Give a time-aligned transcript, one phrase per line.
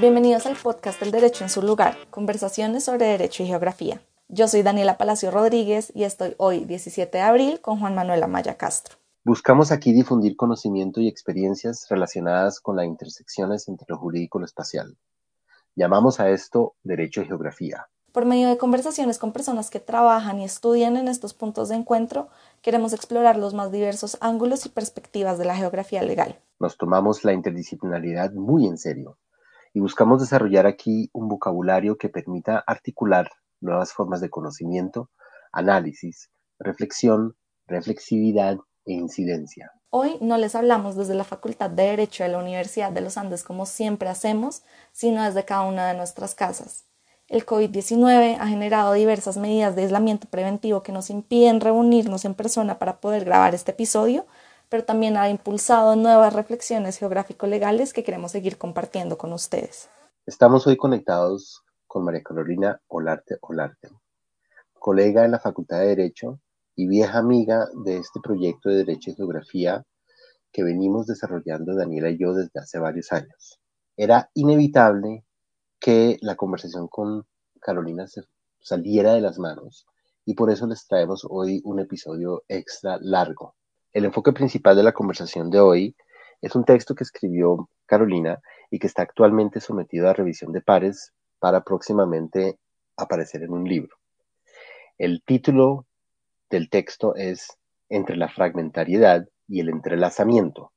[0.00, 4.00] Bienvenidos al podcast El Derecho en su lugar, conversaciones sobre derecho y geografía.
[4.28, 8.56] Yo soy Daniela Palacio Rodríguez y estoy hoy, 17 de abril, con Juan Manuel Amaya
[8.56, 8.96] Castro.
[9.24, 14.46] Buscamos aquí difundir conocimiento y experiencias relacionadas con las intersecciones entre lo jurídico y lo
[14.46, 14.96] espacial.
[15.76, 17.86] Llamamos a esto derecho y geografía.
[18.12, 22.28] Por medio de conversaciones con personas que trabajan y estudian en estos puntos de encuentro,
[22.62, 26.40] queremos explorar los más diversos ángulos y perspectivas de la geografía legal.
[26.58, 29.18] Nos tomamos la interdisciplinaridad muy en serio
[29.74, 35.10] y buscamos desarrollar aquí un vocabulario que permita articular nuevas formas de conocimiento,
[35.52, 37.36] análisis, reflexión,
[37.66, 38.56] reflexividad
[38.86, 39.70] e incidencia.
[39.90, 43.44] Hoy no les hablamos desde la Facultad de Derecho de la Universidad de los Andes
[43.44, 44.62] como siempre hacemos,
[44.92, 46.87] sino desde cada una de nuestras casas.
[47.28, 52.78] El COVID-19 ha generado diversas medidas de aislamiento preventivo que nos impiden reunirnos en persona
[52.78, 54.24] para poder grabar este episodio,
[54.70, 59.90] pero también ha impulsado nuevas reflexiones geográfico-legales que queremos seguir compartiendo con ustedes.
[60.24, 63.90] Estamos hoy conectados con María Carolina Olarte Olarte,
[64.72, 66.40] colega en la Facultad de Derecho
[66.76, 69.84] y vieja amiga de este proyecto de Derecho y Geografía
[70.50, 73.60] que venimos desarrollando Daniela y yo desde hace varios años.
[73.98, 75.26] Era inevitable
[75.80, 77.26] que la conversación con
[77.60, 78.22] Carolina se
[78.60, 79.86] saliera de las manos
[80.24, 83.54] y por eso les traemos hoy un episodio extra largo.
[83.92, 85.96] El enfoque principal de la conversación de hoy
[86.42, 91.12] es un texto que escribió Carolina y que está actualmente sometido a revisión de pares
[91.38, 92.58] para próximamente
[92.96, 93.96] aparecer en un libro.
[94.98, 95.86] El título
[96.50, 97.56] del texto es
[97.88, 100.72] Entre la fragmentariedad y el entrelazamiento,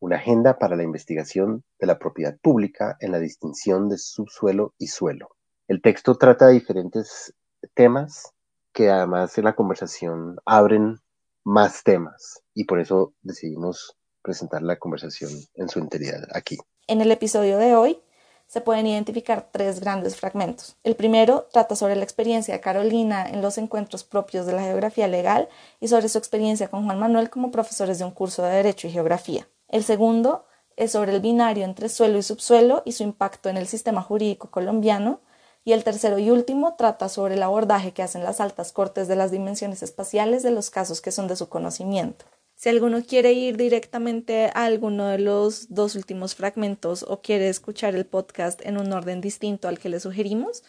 [0.00, 4.88] una agenda para la investigación de la propiedad pública en la distinción de subsuelo y
[4.88, 5.36] suelo.
[5.68, 7.34] El texto trata de diferentes
[7.74, 8.32] temas
[8.72, 10.98] que además en la conversación abren
[11.44, 16.58] más temas y por eso decidimos presentar la conversación en su integridad aquí.
[16.86, 18.00] En el episodio de hoy
[18.46, 20.76] se pueden identificar tres grandes fragmentos.
[20.82, 25.06] El primero trata sobre la experiencia de Carolina en los encuentros propios de la geografía
[25.06, 25.48] legal
[25.78, 28.90] y sobre su experiencia con Juan Manuel como profesores de un curso de Derecho y
[28.90, 29.46] Geografía.
[29.70, 30.44] El segundo
[30.76, 34.50] es sobre el binario entre suelo y subsuelo y su impacto en el sistema jurídico
[34.50, 35.20] colombiano.
[35.64, 39.16] Y el tercero y último trata sobre el abordaje que hacen las altas cortes de
[39.16, 42.24] las dimensiones espaciales de los casos que son de su conocimiento.
[42.56, 47.94] Si alguno quiere ir directamente a alguno de los dos últimos fragmentos o quiere escuchar
[47.94, 50.62] el podcast en un orden distinto al que le sugerimos,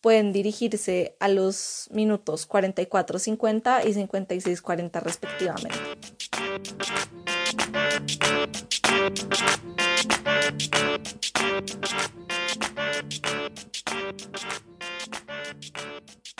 [0.00, 5.78] pueden dirigirse a los minutos 44.50 y 56.40 respectivamente.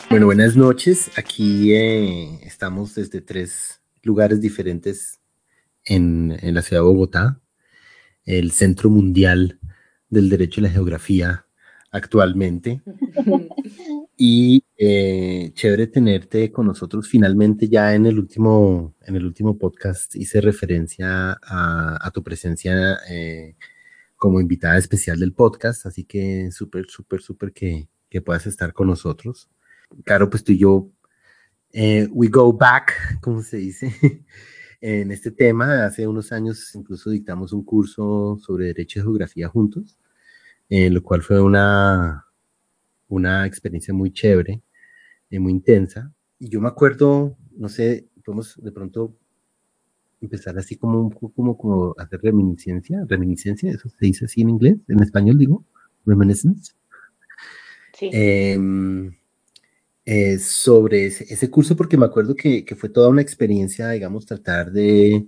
[0.09, 1.11] Bueno, buenas noches.
[1.17, 5.19] Aquí eh, estamos desde tres lugares diferentes
[5.83, 7.39] en, la ciudad de Bogotá,
[8.23, 9.59] el Centro Mundial
[10.09, 11.45] del Derecho y la Geografía
[11.91, 12.81] actualmente.
[14.17, 17.07] y eh, chévere tenerte con nosotros.
[17.09, 23.55] Finalmente ya en el último, en el último podcast hice referencia a, tu presencia eh,
[24.15, 28.87] como invitada especial del podcast, así que súper, súper, súper que, que puedas estar con
[28.87, 29.49] nosotros.
[30.03, 30.89] Claro, pues tú y yo
[31.73, 33.91] eh, we go back, como se dice,
[34.81, 35.85] en este tema.
[35.85, 39.99] Hace unos años incluso dictamos un curso sobre Derecho y Geografía juntos,
[40.69, 42.24] lo cual fue una,
[43.07, 44.61] una experiencia muy chévere,
[45.29, 46.11] y muy intensa.
[46.39, 49.15] Y yo me acuerdo, no sé, podemos de pronto
[50.21, 54.77] empezar así como un como, como hacer reminiscencia, reminiscencia, eso se dice así en inglés,
[54.87, 55.63] en español digo,
[56.05, 56.73] reminiscence.
[57.93, 58.09] Sí.
[58.11, 59.15] Em,
[60.05, 65.27] eh, sobre ese, curso porque me acuerdo que, fue toda una experiencia, digamos, tratar de,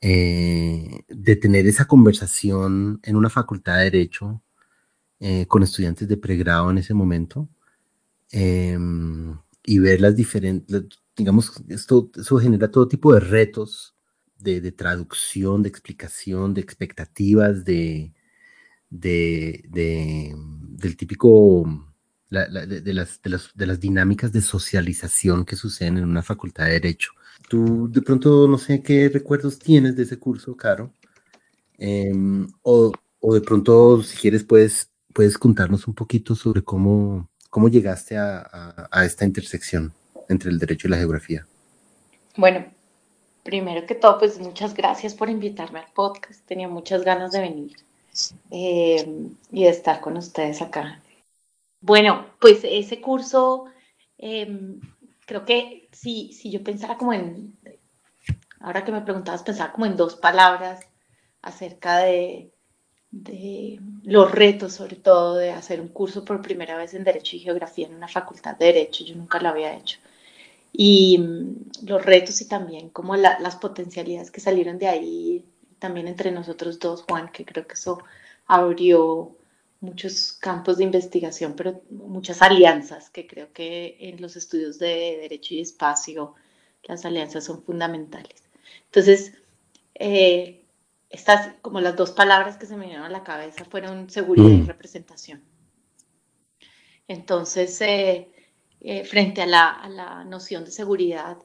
[0.00, 4.42] eh, de tener esa conversación en una facultad de Derecho
[5.24, 7.48] eh, con estudiantes de pregrado en ese momento
[8.32, 10.84] em, y ver las diferentes,
[11.16, 13.94] digamos, esto, eso genera todo tipo de retos
[14.38, 18.12] de, traducción, de explicación, de expectativas, de,
[18.90, 21.64] de del típico
[22.30, 27.12] de, las, de, las, dinámicas de socialización que suceden en una facultad de Derecho.
[27.48, 30.92] Tú de pronto no sé qué recuerdos tienes de ese curso, Caro,
[31.78, 32.92] em, o,
[33.32, 39.24] de pronto si quieres puedes, puedes contarnos un poquito sobre cómo, cómo llegaste a, esta
[39.24, 39.92] intersección
[40.28, 41.46] entre el derecho y la geografía.
[42.36, 42.64] Bueno,
[43.42, 46.44] primero que todo, pues muchas gracias por invitarme al podcast.
[46.46, 47.76] Tenía muchas ganas de venir
[48.50, 51.02] eh, y de estar con ustedes acá.
[51.80, 53.66] Bueno, pues ese curso
[54.18, 54.80] em,
[55.26, 57.58] creo que si, si yo pensara como en,
[58.60, 60.80] ahora que me preguntabas, pensaba como en dos palabras
[61.42, 62.52] acerca de,
[63.12, 67.40] de los retos, sobre todo, de hacer un curso por primera vez en Derecho y
[67.40, 69.04] Geografía en una facultad de Derecho.
[69.04, 69.98] Yo nunca lo había hecho.
[70.72, 75.44] Y mm, los retos y también como las potencialidades que salieron de ahí,
[75.78, 78.02] también entre nosotros dos, Juan, que creo que eso
[78.46, 79.36] abrió
[79.80, 85.54] muchos campos de investigación, pero muchas alianzas, que creo que en los estudios de Derecho
[85.54, 86.34] y Espacio
[86.84, 88.42] las alianzas son fundamentales.
[88.86, 89.32] Entonces,
[89.94, 90.61] eh,
[91.12, 94.62] estas, como las dos palabras que se me vinieron a la cabeza fueron seguridad y
[94.62, 94.66] mm.
[94.66, 95.42] representación.
[97.06, 98.30] Entonces, eh,
[98.80, 101.36] eh, frente a la, noción de seguridad,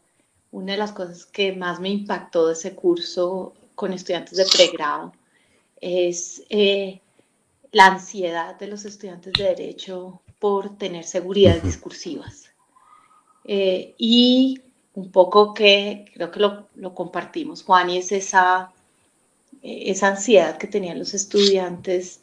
[0.52, 5.12] una de las cosas que más me impactó de ese curso con estudiantes de pregrado
[5.80, 7.02] es eh,
[7.72, 12.46] la ansiedad de los estudiantes de derecho por tener seguridad discursivas.
[13.46, 14.62] y
[14.94, 18.74] un poco que creo que lo, lo compartimos, Juan, y es esa
[19.68, 22.22] esa ansiedad que tenían los estudiantes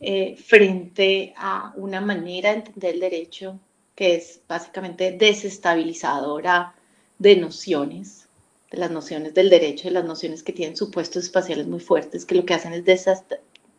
[0.00, 3.60] eh, frente a una manera de entender el derecho
[3.94, 6.74] que es básicamente desestabilizadora
[7.18, 8.28] de nociones,
[8.70, 12.34] de las nociones del derecho, de las nociones que tienen supuestos espaciales muy fuertes, que
[12.34, 13.10] lo que hacen es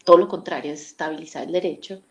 [0.04, 2.02] todo lo contrario, desestabilizar el derecho.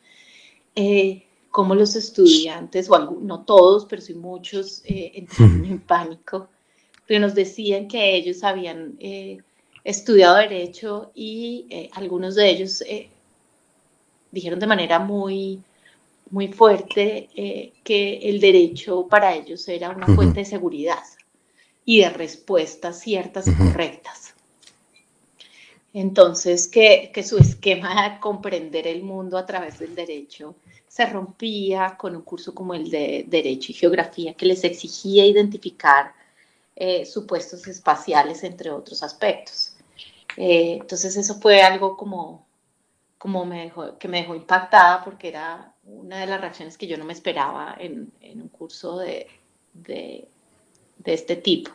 [0.75, 6.49] Eh, como los estudiantes, o no todos, pero sí muchos, eh, entraron en pánico,
[6.99, 9.39] porque nos decían que ellos habían eh,
[9.87, 13.09] estudiado derecho y eh, algunos de ellos eh,
[14.33, 15.63] dijeron de manera muy,
[16.31, 21.05] muy fuerte eh, que el derecho para ellos era una fuente de seguridad
[21.85, 24.35] y de respuestas ciertas y correctas.
[25.95, 30.57] Entonces, que, que, su esquema de comprender el mundo a través del derecho
[30.89, 36.13] se rompía con un curso como el de Derecho y Geografía, que les exigía identificar
[37.07, 39.76] supuestos espaciales, entre otros aspectos.
[40.37, 42.47] Eh, entonces eso fue algo como,
[43.19, 46.99] como me dejó, que me dejó impactada porque era una de las reacciones que yo
[46.99, 49.29] no me esperaba en, en un curso de,
[49.73, 50.29] de,
[50.99, 51.71] de, este tipo.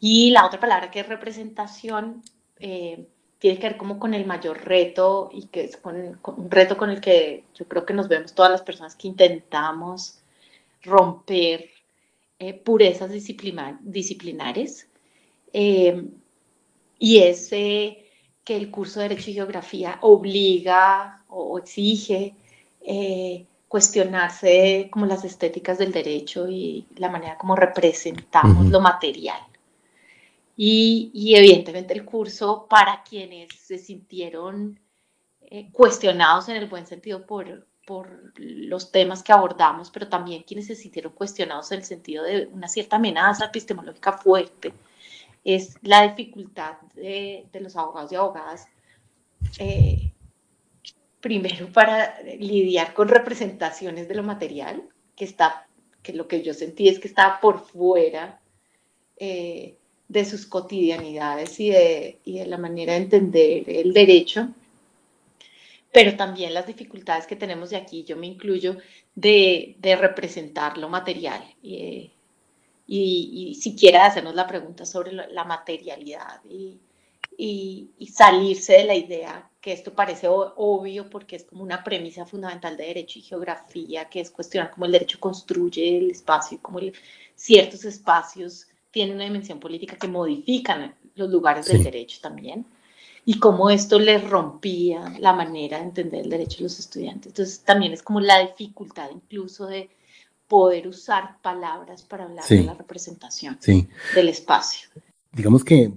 [0.00, 2.22] Y la otra palabra que es representación
[2.58, 3.06] eh,
[3.38, 6.90] tiene que ver como con el mayor reto y que es con, un reto con
[6.90, 10.20] el que yo creo que nos vemos todas las personas que intentamos
[10.82, 11.70] romper
[12.38, 14.88] eh, purezas disciplinares.
[15.52, 16.04] Eh,
[16.98, 22.34] y es que el curso de Derecho y Geografía obliga o exige
[22.80, 29.40] eh, cuestionarse como las estéticas del derecho y la manera como representamos lo material.
[30.56, 34.80] Y, evidentemente el curso para quienes se sintieron
[35.42, 40.68] eh, cuestionados en el buen sentido por, por los temas que abordamos, pero también quienes
[40.68, 44.72] se sintieron cuestionados en el sentido de una cierta amenaza epistemológica fuerte
[45.46, 48.66] es la dificultad de, los abogados y abogadas,
[49.60, 50.10] eh,
[51.20, 54.82] primero para lidiar con representaciones de lo material,
[55.14, 55.68] que está,
[56.02, 58.40] que lo que yo sentí es que está por fuera
[59.18, 59.76] eh,
[60.08, 64.48] de sus cotidianidades y de, y de la manera de entender el derecho,
[65.92, 68.78] pero también las dificultades que tenemos de aquí, yo me incluyo,
[69.14, 71.42] de, de representar lo material.
[71.62, 72.10] Eh,
[72.86, 76.80] y, y siquiera hacernos la pregunta sobre la materialidad y,
[77.36, 82.76] y, salirse de la idea que esto parece obvio porque es como una premisa fundamental
[82.76, 86.78] de derecho y geografía, que es cuestionar cómo el derecho construye el espacio, cómo
[87.34, 92.64] ciertos espacios tienen una dimensión política que modifican los lugares del derecho también,
[93.24, 97.32] y cómo esto les rompía la manera de entender el derecho de los estudiantes.
[97.32, 99.90] Entonces también es como la dificultad incluso de
[100.48, 103.58] poder usar palabras para hablar de la representación
[104.14, 104.88] del espacio.
[105.32, 105.92] Digamos que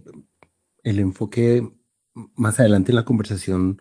[0.84, 1.72] el enfoque
[2.36, 3.80] más adelante en la conversación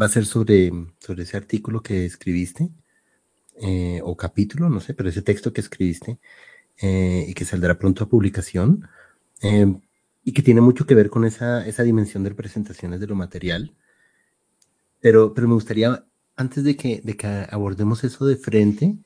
[0.00, 2.70] va a ser sobre, sobre ese artículo que escribiste,
[3.60, 6.20] eh, o capítulo, no sé, pero ese texto que escribiste
[6.80, 8.88] eh, y que saldrá pronto a publicación,
[9.42, 9.66] eh,
[10.22, 13.74] y que tiene mucho que ver con esa, esa dimensión de representaciones de lo material.
[15.00, 16.04] Pero, pero me gustaría,
[16.36, 18.96] antes de que, de que abordemos eso de frente,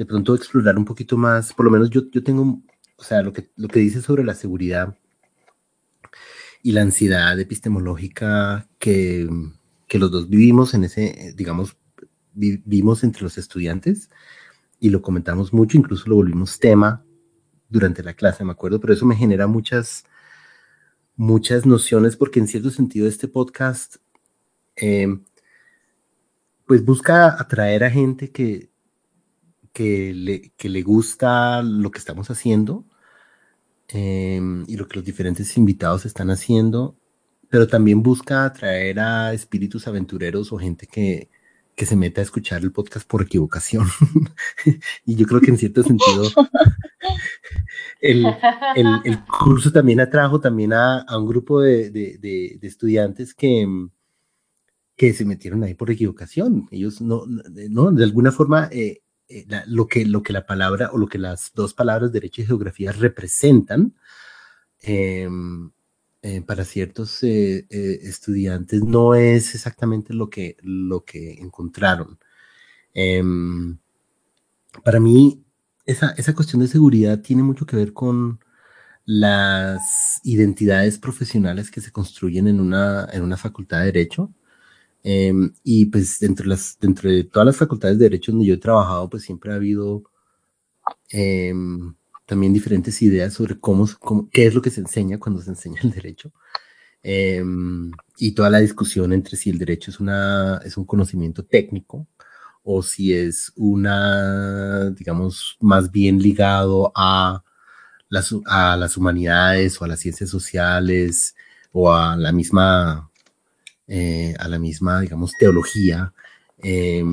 [0.00, 2.62] de pronto explorar un poquito más, por lo menos yo, yo tengo,
[2.96, 4.96] o sea, lo que, lo que dice sobre la seguridad
[6.62, 9.28] y la ansiedad epistemológica que,
[9.86, 11.76] que los dos vivimos en ese, digamos,
[12.32, 14.08] vivimos entre los estudiantes
[14.78, 17.04] y lo comentamos mucho, incluso lo volvimos tema
[17.68, 20.04] durante la clase, me acuerdo, pero eso me genera muchas,
[21.14, 23.96] muchas nociones porque en cierto sentido este podcast,
[24.76, 25.14] eh,
[26.64, 28.69] pues busca atraer a gente que
[29.72, 32.84] que le, que le gusta lo que estamos haciendo
[33.88, 36.96] em, y lo que los diferentes invitados están haciendo,
[37.48, 41.28] pero también busca atraer a espíritus aventureros o gente que,
[41.74, 43.86] que se meta a escuchar el podcast por equivocación.
[45.06, 46.24] y yo creo que en cierto sentido
[48.00, 48.26] el,
[48.76, 53.66] el, curso también atrajo también a, a un grupo de, de, estudiantes que,
[54.94, 56.68] que se metieron ahí por equivocación.
[56.70, 59.00] Ellos no, no de alguna forma, eh,
[59.30, 62.46] eh, lo, que, lo que la palabra o lo que las dos palabras derecho y
[62.46, 63.94] geografía representan
[64.82, 65.70] em,
[66.22, 72.18] eh, para ciertos estudiantes no es exactamente lo que, lo que encontraron.
[72.94, 73.78] Em,
[74.84, 75.44] para mí,
[75.86, 78.40] esa, esa cuestión de seguridad tiene mucho que ver con
[79.04, 84.32] las identidades profesionales que se construyen en una, en una facultad de derecho.
[85.02, 88.54] Em, y pues dentro de, las, dentro de todas las facultades de derecho donde yo
[88.54, 90.04] he trabajado, pues siempre ha habido
[91.10, 91.94] em,
[92.26, 93.88] también diferentes ideas sobre cómo,
[94.32, 96.32] qué es lo que se enseña cuando se enseña el derecho.
[97.02, 102.06] Em, y toda la discusión entre si el derecho es, una, es un conocimiento técnico
[102.62, 107.42] o si es una, digamos, más bien ligado a
[108.10, 111.34] las, a las humanidades o a las ciencias sociales
[111.72, 113.09] o a la misma
[113.92, 116.14] eh, a la misma, digamos, teología
[116.58, 117.12] em,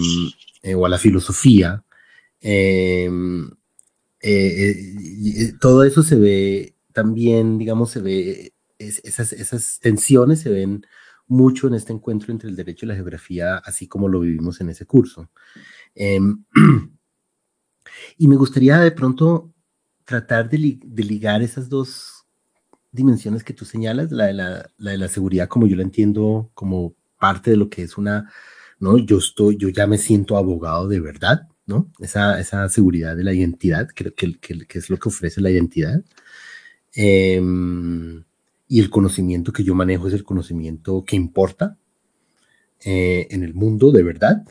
[0.61, 1.83] eh, o a la filosofía.
[2.39, 3.49] Em,
[4.21, 10.85] eh, todo eso se ve también, digamos, se ve, esas, esas tensiones se ven
[11.25, 14.69] mucho en este encuentro entre el derecho y la geografía, así como lo vivimos en
[14.69, 15.31] ese curso.
[15.95, 16.43] Em,
[18.19, 19.51] y me gustaría de pronto
[20.05, 22.16] tratar de, ligar esas dos
[22.97, 26.95] dimensiones que tú señalas, la de la, de la seguridad como yo la entiendo como
[27.17, 28.29] parte de lo que es una,
[28.79, 28.97] ¿no?
[28.97, 31.91] Yo estoy, yo ya me siento abogado de verdad, ¿no?
[31.99, 36.03] Esa, esa seguridad de la identidad, que, que, que, es lo que ofrece la identidad.
[36.93, 38.23] Em,
[38.67, 41.77] y el conocimiento que yo manejo es el conocimiento que importa
[42.83, 44.43] eh, en el mundo de verdad.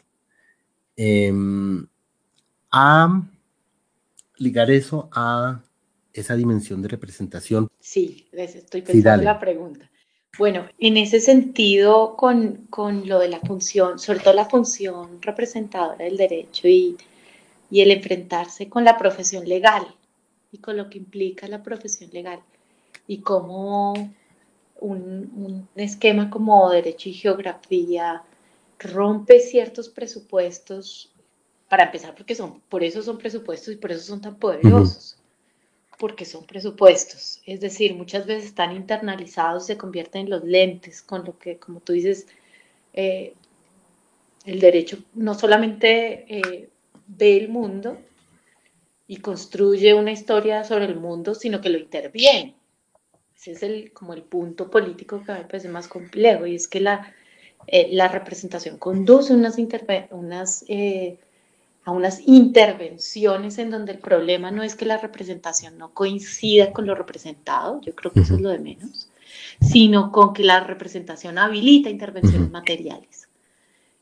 [0.97, 1.87] Em,
[2.71, 3.23] a
[4.39, 5.63] ligar eso a
[6.21, 7.69] esa dimensión de representación.
[7.81, 9.91] Sí, estoy pensando en la pregunta.
[10.39, 16.05] Bueno, en ese sentido, con, con, lo de la función, sobre todo la función representadora
[16.05, 16.97] del derecho y,
[17.71, 19.87] y el enfrentarse con la profesión legal
[20.53, 22.41] y con lo que implica la profesión legal
[23.07, 23.95] y cómo
[24.81, 28.23] un, un esquema como derecho y geografía
[28.79, 31.13] rompe ciertos presupuestos,
[31.69, 35.17] para empezar, porque son, por eso son presupuestos y por eso son tan poderosos
[35.99, 37.41] porque son presupuestos.
[37.47, 41.81] Es decir, muchas veces están internalizados, se convierten en los lentes, con lo que, como
[41.81, 42.27] tú dices,
[42.93, 43.35] eh,
[44.45, 46.69] el derecho no solamente eh,
[47.07, 47.99] ve el mundo
[49.09, 52.55] y construye una historia sobre el mundo, sino que lo interviene.
[53.37, 56.55] Ese es el, como el punto político que a mí me parece más complejo, y
[56.55, 57.15] es que la,
[57.67, 59.57] eh, la representación conduce unas,
[60.11, 60.65] unas
[61.87, 66.85] a unas intervenciones en donde el problema no es que la representación no coincida con
[66.85, 69.09] lo representado, yo creo que eso es lo de menos,
[69.61, 73.29] sino con que la representación habilita intervenciones materiales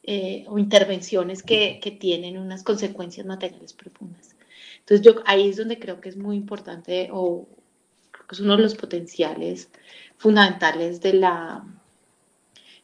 [0.02, 4.34] eh, o intervenciones que, que, tienen unas consecuencias materiales profundas.
[4.78, 7.46] Entonces yo ahí es donde creo que es muy importante o
[8.10, 9.68] creo que es uno de los potenciales
[10.16, 11.66] fundamentales de la,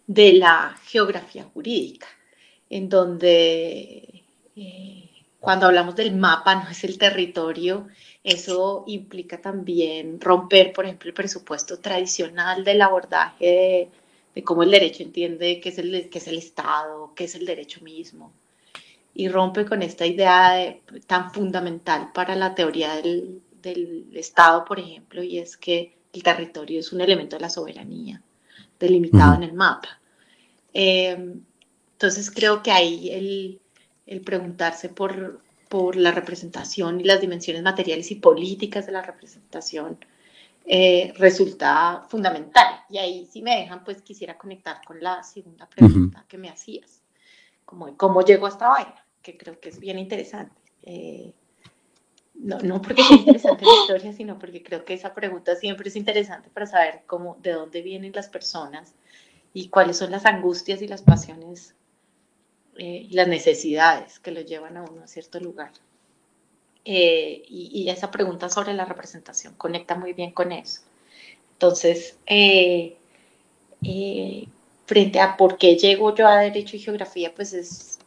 [0.06, 2.06] de la geografía jurídica,
[2.68, 4.09] en donde
[4.56, 5.08] eh,
[5.40, 7.88] cuando hablamos del mapa, no es el territorio,
[8.22, 13.90] eso implica también romper, por ejemplo, el presupuesto tradicional del abordaje
[14.34, 17.46] de, cómo el derecho entiende qué es el, qué es el Estado, qué es el
[17.46, 18.32] derecho mismo.
[19.14, 20.76] Y rompe con esta idea
[21.06, 26.80] tan fundamental para la teoría del, del Estado, por ejemplo, y es que el territorio
[26.80, 28.22] es un elemento de la soberanía,
[28.78, 30.00] delimitado en el mapa.
[30.72, 31.34] Eh,
[31.92, 33.60] entonces creo que ahí el,
[34.10, 39.98] el preguntarse por, por la representación y las dimensiones materiales y políticas de la representación
[40.66, 42.80] eh, resulta fundamental.
[42.90, 47.02] Y ahí, si me dejan, pues quisiera conectar con la segunda pregunta que me hacías,
[47.64, 50.60] como cómo llego a esta vaina, que creo que es bien interesante.
[50.82, 51.32] Eh,
[52.34, 55.94] no, no porque sea interesante la historia, sino porque creo que esa pregunta siempre es
[55.94, 58.92] interesante para saber cómo, de dónde vienen las personas
[59.54, 61.76] y cuáles son las angustias y las pasiones
[62.80, 65.70] eh, las necesidades que lo llevan a uno a cierto lugar.
[66.84, 70.80] Eh, y, esa pregunta sobre la representación conecta muy bien con eso.
[71.52, 72.96] Entonces, eh,
[74.86, 77.98] frente a por qué llego yo a Derecho y Geografía, pues es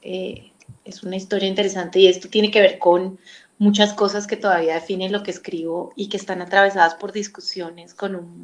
[0.84, 3.20] es una historia interesante y esto tiene que ver con
[3.58, 8.15] muchas cosas que todavía definen lo que escribo y que están atravesadas por discusiones con
[8.15, 8.44] un,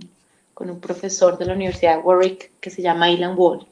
[0.53, 3.67] con un profesor de la Universidad de Warwick que se llama Ilan Wall.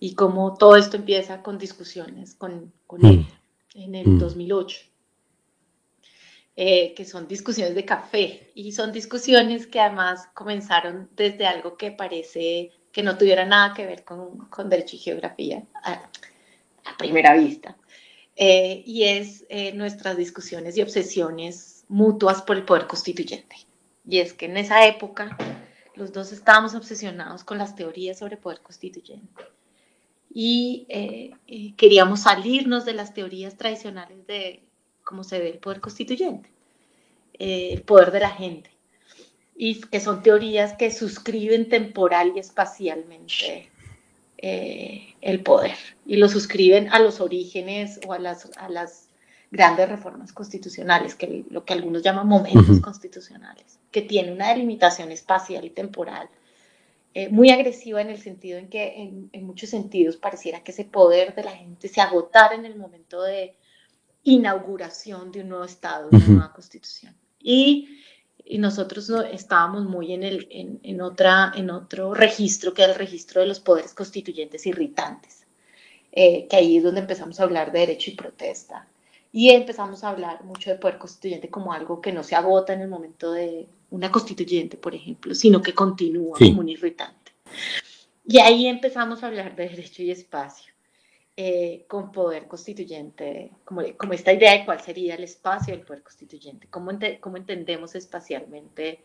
[0.00, 3.26] Y cómo todo esto empieza con discusiones con, con él
[3.74, 3.80] mm.
[3.80, 4.78] en el 2008.
[4.84, 4.90] Mm.
[6.62, 11.90] Eh, que son discusiones de café y son discusiones que además comenzaron desde algo que
[11.90, 16.10] parece que no tuviera nada que ver con, con derecho y geografía a,
[16.98, 17.78] primera vista.
[18.36, 23.56] Eh, y es eh, nuestras discusiones y obsesiones mutuas por el poder constituyente.
[24.06, 25.38] Y es que en esa época
[25.94, 29.44] los dos estábamos obsesionados con las teorías sobre poder constituyente
[30.32, 30.86] y
[31.76, 34.62] queríamos salirnos de las teorías tradicionales de
[35.10, 36.48] cómo se ve el poder constituyente,
[37.38, 38.70] eh, el poder de la gente,
[39.56, 43.68] y que son teorías que suscriben temporal y espacialmente
[44.38, 49.08] eh, el poder, y lo suscriben a los orígenes o a las, a las
[49.50, 55.64] grandes reformas constitucionales, que lo que algunos llaman momentos constitucionales, que tiene una delimitación espacial
[55.64, 56.28] y temporal
[57.12, 60.84] eh, muy agresiva en el sentido en que en, en, muchos sentidos pareciera que ese
[60.84, 63.56] poder de la gente se agotara en el momento de
[64.22, 67.16] inauguración de un nuevo Estado, de una nueva constitución.
[67.40, 68.00] Y,
[68.44, 72.88] y nosotros no, estábamos muy en, el, en, en, otra, en otro registro, que es
[72.88, 75.46] el registro de los poderes constituyentes irritantes,
[76.12, 78.86] eh, que ahí es donde empezamos a hablar de derecho y protesta.
[79.32, 82.82] Y empezamos a hablar mucho de poder constituyente como algo que no se agota en
[82.82, 87.32] el momento de una constituyente, por ejemplo, sino que continúa como un irritante.
[88.24, 90.70] Y ahí empezamos a hablar de derecho y espacio.
[91.36, 96.02] Eh, con poder constituyente, como, como, esta idea de cuál sería el espacio del poder
[96.02, 99.00] constituyente, cómo, cómo entendemos espacialmente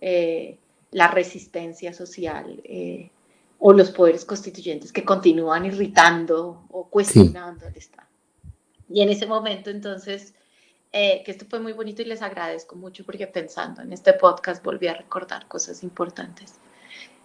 [0.00, 0.58] eh,
[0.92, 3.10] la resistencia social eh,
[3.58, 8.08] o los poderes constituyentes que continúan irritando o cuestionando el Estado.
[8.88, 10.34] Y en ese momento entonces,
[11.24, 14.86] que esto fue muy bonito y les agradezco mucho porque pensando en este podcast volví
[14.86, 16.54] a recordar cosas importantes.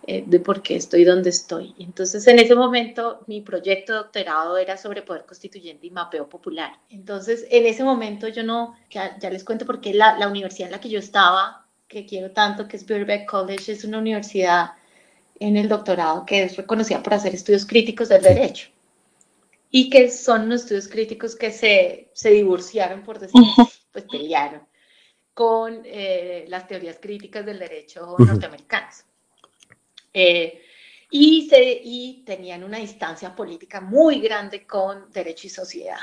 [0.07, 1.75] Eh, de por qué estoy donde estoy.
[1.77, 6.71] Entonces, en ese momento, mi proyecto de doctorado era sobre poder constituyente y mapeo popular.
[6.89, 10.71] Entonces, en ese momento yo no, ya, les cuento por qué la, la, universidad en
[10.71, 14.71] la que yo estaba, que quiero tanto, que es Birkbeck College, es una universidad
[15.39, 18.70] en el doctorado que es reconocida por hacer estudios críticos del derecho.
[19.71, 23.41] Y que son unos estudios críticos que se, se divorciaron, por decir,
[23.91, 24.61] pues pelearon
[25.33, 29.05] con eh, las teorías críticas del derecho norteamericanas.
[30.13, 30.61] Eh,
[31.09, 35.99] y, se, y tenían una distancia política muy grande con derecho y sociedad.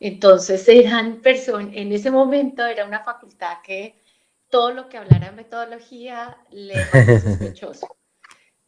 [0.00, 4.00] Entonces eran personas, en ese momento era una facultad que
[4.48, 7.96] todo lo que hablara de metodología le era sospechoso.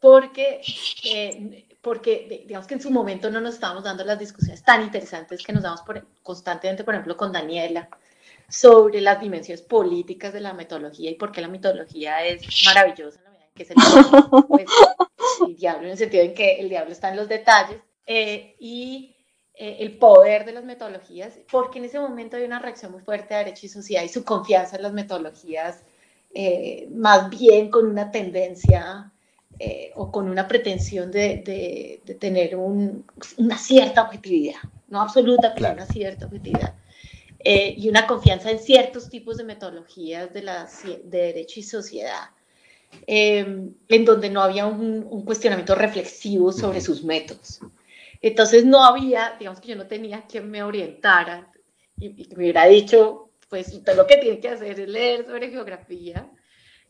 [0.00, 0.60] Porque,
[1.04, 5.42] eh, porque, digamos que en su momento no nos estábamos dando las discusiones tan interesantes
[5.42, 7.88] que nos damos por, constantemente, por ejemplo, con Daniela,
[8.48, 13.20] sobre las dimensiones políticas de la metodología y por qué la metodología es maravillosa
[13.54, 13.76] que es el,
[14.48, 14.64] pues,
[15.46, 19.14] el, diablo, en el sentido en que el diablo está en los detalles, eh, y
[19.54, 23.34] eh, el poder de las metodologías, porque en ese momento hay una reacción muy fuerte
[23.34, 25.82] a derecho y sociedad y su confianza en las metodologías,
[26.32, 29.12] eh, más bien con una tendencia
[29.94, 33.04] o con una pretensión de, de, tener un,
[33.36, 36.74] una cierta objetividad, no absoluta, pero una cierta objetividad.
[37.44, 40.68] y una confianza en ciertos tipos de metodologías de, la,
[41.04, 42.30] de derecho y sociedad
[43.06, 47.60] Em, en donde no había un, cuestionamiento reflexivo sobre sus métodos.
[48.20, 51.50] Entonces no había, digamos que yo no tenía quien me orientara
[51.98, 56.30] y, me hubiera dicho, pues usted lo que tiene que hacer es leer sobre geografía,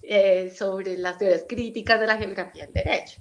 [0.03, 3.21] eh, sobre las teorías críticas de la geografía del derecho,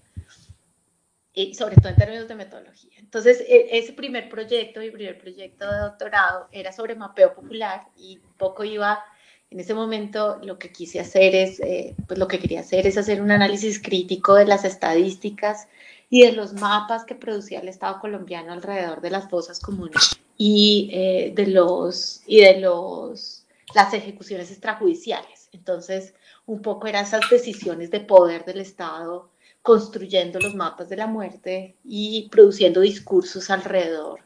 [1.34, 2.92] y sobre todo en términos de metodología.
[2.98, 8.20] Entonces, e, ese primer proyecto, mi primer proyecto de doctorado, era sobre mapeo popular y
[8.38, 9.04] poco iba
[9.52, 12.98] en ese momento lo que quise hacer es, eh, pues lo que quería hacer es
[12.98, 15.68] hacer un análisis crítico de las estadísticas
[16.10, 20.90] y de los mapas que producía el Estado colombiano alrededor de las fosas comunes y
[20.94, 25.50] eh, de los y de los las ejecuciones extrajudiciales.
[25.52, 26.14] Entonces,
[26.50, 29.30] un poco eran esas decisiones de poder del Estado
[29.62, 34.22] construyendo los mapas de la muerte y produciendo discursos alrededor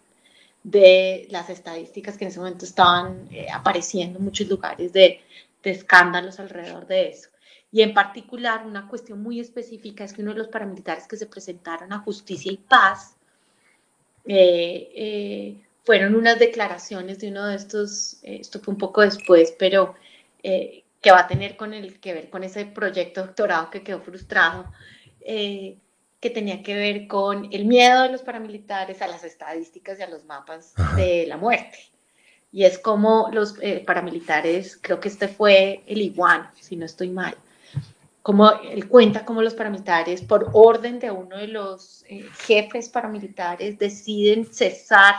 [0.64, 5.20] de las estadísticas que en ese momento estaban eh, apareciendo en muchos lugares de,
[5.64, 7.28] de, escándalos alrededor de eso.
[7.74, 11.26] Y en particular, una cuestión muy específica es que uno de los paramilitares que se
[11.26, 13.18] presentaron a Justicia y Paz
[14.26, 19.96] eh, eh, fueron unas declaraciones de uno de estos, esto fue un poco después, pero
[21.04, 24.72] que va a tener con el, que ver con ese proyecto doctorado que quedó frustrado,
[26.24, 30.10] que tenía que ver con el miedo de los paramilitares a las estadísticas y a
[30.10, 31.78] los mapas de la muerte.
[32.54, 37.10] Y es como los eh, paramilitares, creo que este fue el igual, si no estoy
[37.10, 37.36] mal,
[38.22, 43.78] como él cuenta como los paramilitares, por orden de uno de los eh, jefes paramilitares,
[43.78, 45.16] deciden cesar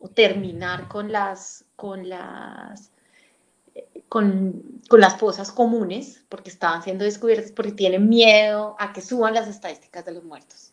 [0.00, 2.90] o terminar con las, con las,
[4.08, 9.34] con, con, las fosas comunes, porque estaban siendo descubiertas, porque tienen miedo a que suban
[9.34, 10.72] las estadísticas de los muertos.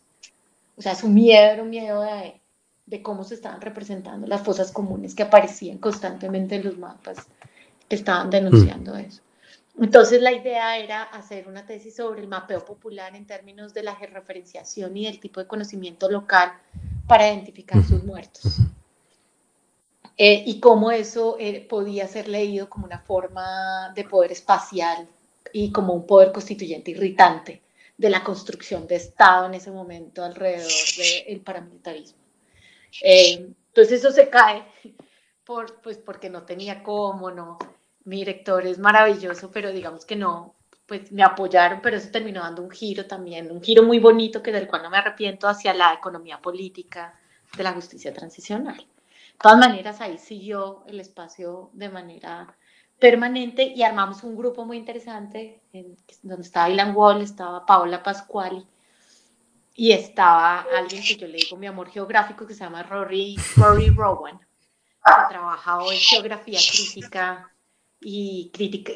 [0.76, 2.40] O sea, su miedo era un miedo de,
[2.86, 7.26] de cómo se estaban representando las fosas comunes que aparecían constantemente en los mapas
[7.88, 8.98] que estaban denunciando mm.
[8.98, 9.22] eso.
[9.78, 13.94] Entonces la idea era hacer una tesis sobre el mapeo popular en términos de la
[13.94, 16.52] referenciación y del tipo de conocimiento local
[17.06, 18.58] para identificar sus muertos.
[20.24, 25.08] Eh, y cómo eso eh, podía ser leído como una forma de poder espacial
[25.52, 27.60] y como un poder constituyente irritante
[27.98, 30.70] de la construcción de Estado en ese momento alrededor
[31.26, 32.20] del paramilitarismo.
[33.02, 34.62] Eh, entonces eso se cae
[35.44, 37.58] por, pues porque no tenía cómo, no,
[38.04, 40.54] mi director es maravilloso, pero digamos que no,
[40.86, 44.52] pues me apoyaron, pero eso terminó dando un giro también, un giro muy bonito que
[44.52, 47.18] del cual no me arrepiento hacia la economía política
[47.56, 48.86] de la justicia transicional.
[49.32, 52.56] De todas maneras, ahí siguió el espacio de manera
[52.98, 55.60] permanente y armamos un grupo muy interesante
[56.22, 58.64] donde estaba Ilan Wall, estaba Paola Pascuali
[59.74, 63.90] y estaba alguien que yo le digo mi amor geográfico que se llama Rory, Rory
[63.90, 67.50] Rowan, que trabaja hoy geografía crítica
[68.00, 68.92] y crítica,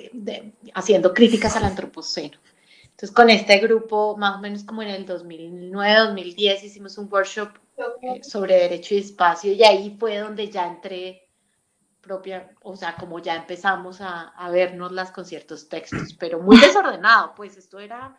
[0.74, 2.38] haciendo críticas al antropoceno.
[2.84, 7.50] Entonces, con este grupo, más o menos como en el 2009-2010, hicimos un workshop
[8.02, 11.28] eh, sobre derecho y espacio y ahí fue donde ya entré
[12.00, 17.34] propia, o sea, como ya empezamos a, a vernoslas con ciertos textos, pero muy desordenado,
[17.34, 18.16] pues esto era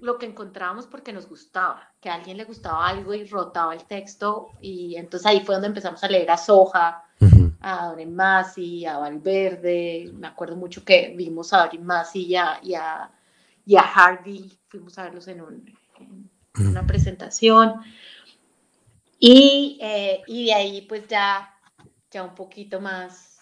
[0.00, 3.84] lo que encontrábamos porque nos gustaba, que a alguien le gustaba algo y rotaba el
[3.84, 7.04] texto y entonces ahí fue donde empezamos a leer a Soja,
[7.60, 12.60] a Don Masi, a Valverde, me acuerdo mucho que vimos a Don Masi y a,
[12.62, 13.10] y, a,
[13.64, 15.42] y a, Hardy, fuimos a verlos en,
[16.58, 17.80] una presentación.
[19.18, 21.54] Y, eh, y, de ahí pues ya,
[22.10, 23.38] ya un poquito más,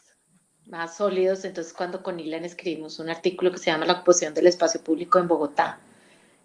[0.67, 4.47] más sólidos, entonces cuando con Ilan escribimos un artículo que se llama La ocupación del
[4.47, 5.81] espacio público en Bogotá,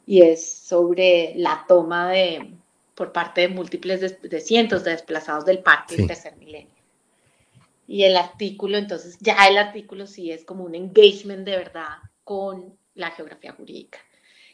[0.06, 2.54] y es sobre la toma de,
[2.96, 6.74] por parte de múltiples, de, cientos de desplazados del parque del tercer milenio.
[7.88, 12.78] Y el artículo, entonces ya el artículo sí es como un engagement de verdad con
[12.96, 14.00] la geografía jurídica.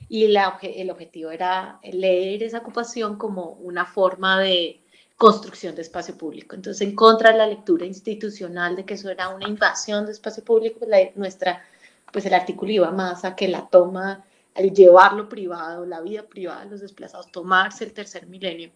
[0.07, 4.81] Y la, el objetivo era leer esa ocupación como una forma de
[5.17, 6.55] construcción de espacio público.
[6.55, 10.43] Entonces, en contra de la lectura institucional de que eso era una invasión de espacio
[10.43, 11.63] público, pues la, nuestra,
[12.11, 16.63] pues el artículo iba más a que la toma, al llevarlo privado, la vida privada
[16.65, 18.71] de los desplazados, tomarse el tercer milenio,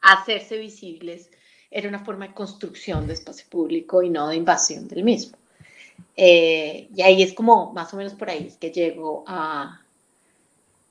[0.00, 1.30] hacerse visibles,
[1.70, 5.36] era una forma de construcción de espacio público y no de invasión del mismo.
[6.16, 9.83] Eh, y ahí es como, más o menos por ahí es que llego a,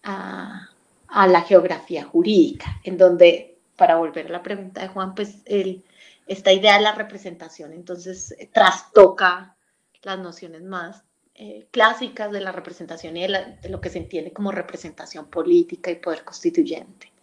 [0.04, 0.70] a,
[1.08, 5.84] a, la geografía jurídica, en donde, para volver a la pregunta de Juan, pues el,
[6.28, 9.56] esta idea de la representación entonces trastoca
[10.02, 11.04] las nociones más
[11.36, 15.96] eh, clásicas de la representación y de lo que se entiende como representación política y
[15.96, 17.14] poder constituyente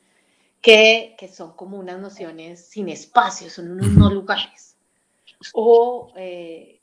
[0.61, 4.77] que, que son como unas nociones sin espacio, son unos no lugares,
[5.55, 6.80] o, eh,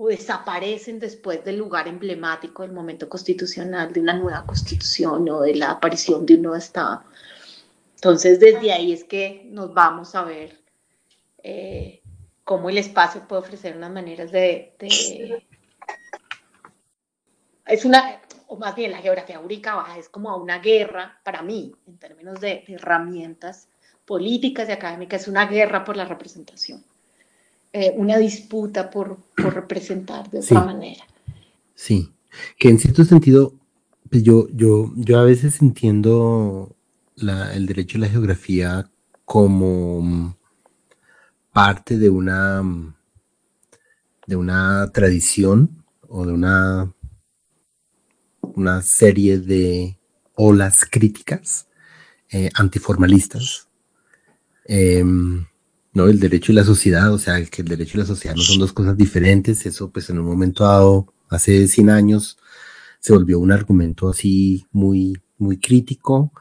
[0.00, 5.56] o desaparecen después del lugar emblemático del momento constitucional, de una nueva constitución o de
[5.56, 7.02] la aparición de un nuevo Estado.
[7.96, 10.60] Entonces, desde ahí es que nos vamos a ver
[11.42, 12.00] eh,
[12.44, 14.72] cómo el espacio puede ofrecer unas maneras de,
[17.66, 21.98] es una, o más bien la geografía jurídica es como una guerra para mí, en
[21.98, 23.68] términos de, herramientas
[24.06, 26.84] políticas y académicas, es una guerra por la representación,
[27.72, 31.04] eh, una disputa por, por, representar de otra manera.
[31.74, 32.12] Sí,
[32.58, 33.54] que en cierto sentido,
[34.10, 36.74] pues yo, yo, yo a veces entiendo
[37.16, 38.90] la, el derecho a la geografía
[39.24, 40.36] como
[41.52, 42.62] parte de una,
[44.26, 46.94] de una tradición o de una
[48.58, 49.96] una serie de
[50.34, 51.68] olas críticas
[52.30, 53.68] eh, antiformalistas.
[54.64, 55.46] Em,
[55.98, 56.08] ¿no?
[56.08, 58.58] El derecho y la sociedad, o sea, que el derecho y la sociedad no son
[58.58, 62.38] dos cosas diferentes, eso pues en un momento dado, hace 100 años,
[63.00, 66.32] se volvió un argumento así muy, muy crítico.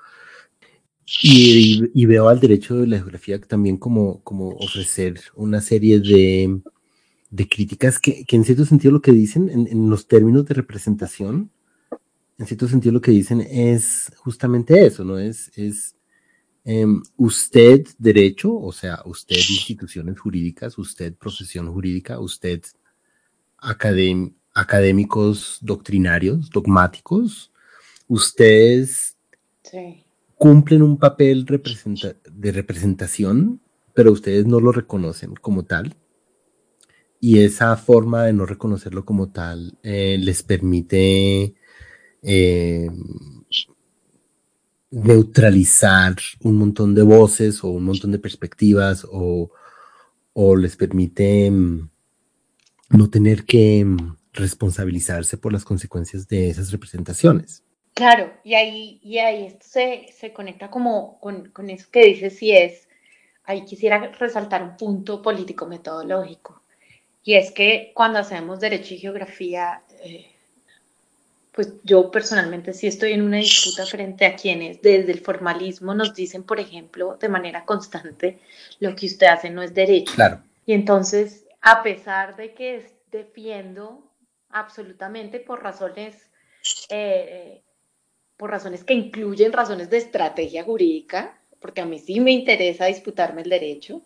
[1.24, 6.62] Y, veo al derecho de la geografía también como, como ofrecer una serie de,
[7.30, 10.54] de críticas que, que, en cierto sentido lo que dicen en, en los términos de
[10.54, 11.50] representación
[12.38, 15.18] en cierto sentido lo que dicen es justamente eso, ¿no?
[15.18, 15.96] Es, es
[16.70, 22.62] em, usted derecho, o sea, usted instituciones jurídicas, usted profesión jurídica, usted
[24.54, 27.54] académicos doctrinarios, dogmáticos,
[28.10, 29.16] ustedes
[30.36, 33.62] cumplen un papel de representación,
[33.94, 35.96] pero ustedes no lo reconocen como tal.
[37.22, 41.56] Y esa forma de no reconocerlo como tal eh, les permite
[42.22, 42.92] eh,
[44.92, 49.52] neutralizar un montón de voces o un montón de perspectivas o,
[50.56, 51.90] les permite mm,
[52.90, 57.64] no tener que mm, responsabilizarse por las consecuencias de esas representaciones.
[57.94, 62.88] Claro, y ahí, y ahí esto se, conecta como con, eso que dices, si es,
[63.44, 66.62] ahí quisiera resaltar un punto político metodológico,
[67.24, 70.37] y es que cuando hacemos derecho y geografía, eh,
[71.58, 76.14] pues yo personalmente sí estoy en una disputa frente a quienes desde el formalismo nos
[76.14, 78.38] dicen, por ejemplo, de manera constante,
[78.80, 80.14] lo que usted hace no es derecho.
[80.14, 80.44] Claro.
[80.68, 84.04] Y entonces, a pesar de que defiendo
[84.52, 86.30] absolutamente por razones,
[86.90, 87.64] eh,
[88.38, 93.42] por razones que incluyen razones de estrategia jurídica, porque a mí sí me interesa disputarme
[93.42, 94.04] el derecho,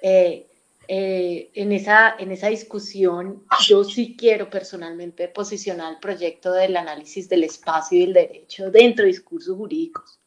[0.00, 0.46] eh,
[0.88, 7.28] eh, en, esa, en esa discusión yo sí quiero personalmente posicionar el proyecto del análisis
[7.28, 10.18] del espacio y del derecho dentro de discursos jurídicos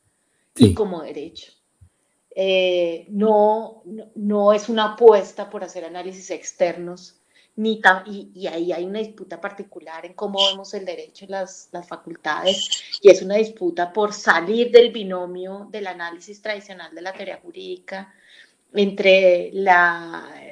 [0.55, 1.51] y como derecho.
[2.35, 3.83] Eh, no,
[4.15, 7.19] no, es una apuesta por hacer análisis externos,
[7.55, 11.69] ni y, y, ahí hay una disputa particular en cómo vemos el derecho y las,
[11.71, 12.69] las facultades,
[13.01, 18.13] y es una disputa por salir del binomio del análisis tradicional de la teoría jurídica
[18.73, 19.51] entre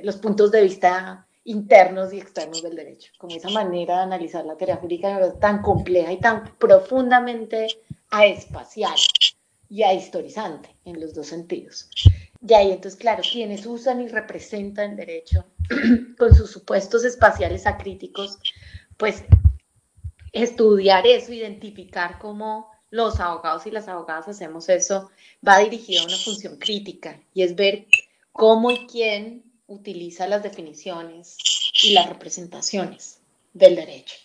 [0.04, 4.58] los puntos de vista internos y externos del derecho, como esa manera de analizar la
[4.58, 7.68] teoría jurídica tan compleja y tan profundamente
[8.10, 8.96] aespacial
[9.70, 11.90] y ahistorizante en los dos sentidos.
[12.48, 15.46] Y ahí entonces, claro, quienes usan y representan el derecho
[16.18, 18.40] con sus supuestos espaciales acríticos,
[18.98, 19.24] pues
[20.32, 25.12] estudiar eso, identificar cómo los abogados y las abogadas hacemos eso,
[25.46, 27.88] va dirigido a una función crítica y es ver
[28.32, 31.38] cómo y quién utiliza las definiciones
[31.84, 33.20] y las representaciones
[33.54, 34.16] del derecho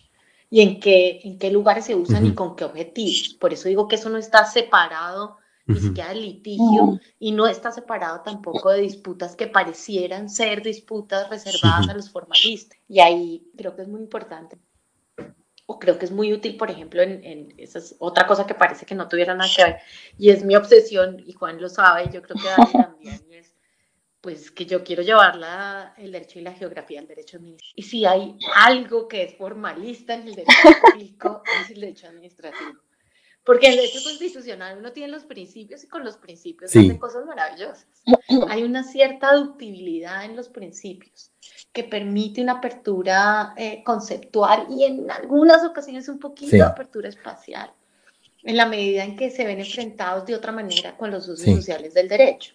[0.51, 3.37] y en qué, en qué lugares se usan y con qué objetivos.
[3.41, 7.73] Por eso digo que eso no está separado ni siquiera del litigio y no está
[7.73, 12.79] separado tampoco de disputas que parecieran ser disputas reservadas a los formalistas.
[12.89, 14.59] Y ahí creo que es muy importante
[15.71, 18.57] o creo que es muy útil, por ejemplo, en, en esa es otra cosa que
[18.57, 19.77] parece que no tuviera nada que ver
[20.19, 23.55] y es mi obsesión y Juan lo sabe y yo creo que Dani también es
[24.21, 25.39] pues que yo quiero llevar
[25.97, 27.73] el derecho y la geografía al derecho administrativo.
[27.77, 32.81] Y si hay algo que es formalista en el derecho público, es el derecho administrativo.
[33.45, 37.87] Porque el derecho constitucional uno tiene los principios y con los principios hace cosas maravillosas.
[38.49, 41.31] Hay una cierta ductibilidad en los principios
[41.73, 47.71] que permite una apertura eh, conceptual y en algunas ocasiones un poquito de apertura espacial,
[48.43, 51.95] en la medida en que se ven enfrentados de otra manera con los usos sociales
[51.95, 52.55] del derecho.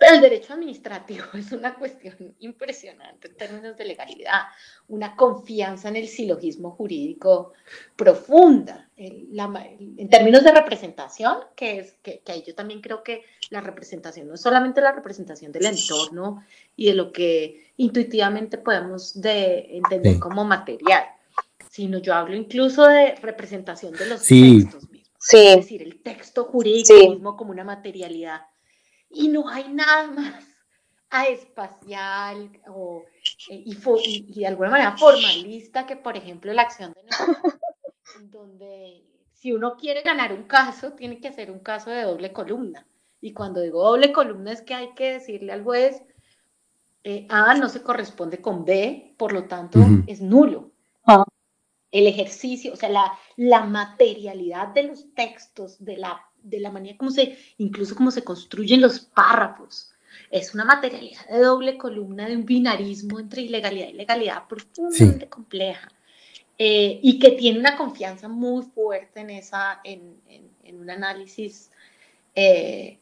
[0.00, 4.44] Pero el derecho administrativo es una cuestión impresionante en términos de legalidad,
[4.88, 7.52] una confianza en el silogismo jurídico
[7.96, 8.88] profunda.
[8.96, 14.34] En, términos de representación, que es que, que, yo también creo que la representación no
[14.34, 16.44] es solamente la representación del entorno
[16.76, 21.04] y de lo que intuitivamente podemos de, entender como material,
[21.70, 25.10] sino yo hablo incluso de representación de los textos mismos.
[25.32, 28.49] Es decir, el texto jurídico mismo como una materialidad
[29.10, 30.44] y no hay nada más
[31.10, 33.04] a espacial o,
[33.50, 37.02] eh, y, de alguna manera formalista que, por ejemplo, la acción de
[38.30, 42.86] donde si uno quiere ganar un caso, tiene que hacer un caso de doble columna.
[43.20, 46.02] Y cuando digo doble columna es que hay que decirle al juez,
[47.02, 50.70] eh, A no se corresponde con B, por lo tanto es nulo.
[51.04, 51.24] Ah.
[51.90, 56.96] El ejercicio, o sea, la, la materialidad de los textos, de la de la manera
[56.96, 59.92] como se, incluso como se construyen los párrafos.
[60.30, 65.90] Es una materialidad de doble columna, de un binarismo entre ilegalidad y legalidad profundamente compleja.
[66.62, 70.20] Eh, y que tiene una confianza muy fuerte en, esa, en,
[70.62, 71.70] en, un análisis
[72.34, 72.98] eh,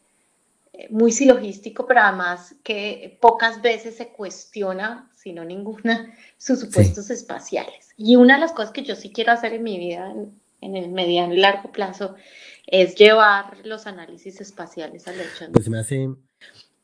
[0.89, 7.89] muy silogístico, pero además que pocas veces se cuestiona, si no ninguna, sus supuestos espaciales.
[7.97, 10.13] Y una de las cosas que yo sí quiero hacer en mi vida
[10.61, 12.15] en el mediano y largo plazo
[12.71, 15.51] es llevar los análisis espaciales al hecho.
[15.51, 16.09] Pues me hace...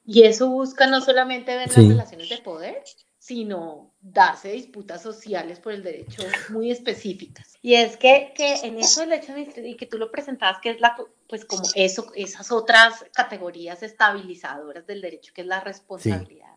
[0.05, 2.83] Y eso busca no solamente ver las relaciones de poder,
[3.17, 7.57] sino darse disputas sociales por el derecho muy específicas.
[7.63, 10.79] Y es que, que en eso del hecho y que tú lo presentabas, que es
[10.79, 10.95] la,
[11.27, 16.53] pues como eso, esas otras categorías estabilizadoras del derecho, que es la responsabilidad.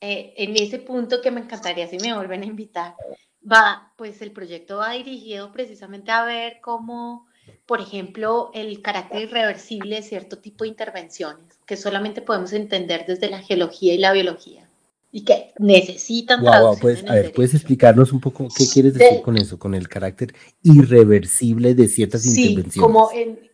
[0.00, 2.94] Eh, en ese punto que me encantaría si me vuelven a invitar,
[3.40, 7.26] va, pues el proyecto va dirigido precisamente a ver cómo,
[7.66, 13.30] por ejemplo, el carácter irreversible de cierto tipo de intervenciones, que solamente podemos entender desde
[13.30, 14.68] la geología y la biología,
[15.10, 19.36] y que necesitan wow, pues, a ver, ¿puedes explicarnos un poco qué quieres decir con
[19.36, 22.82] eso, con el carácter irreversible de ciertas sí, intervenciones?
[22.82, 23.50] como en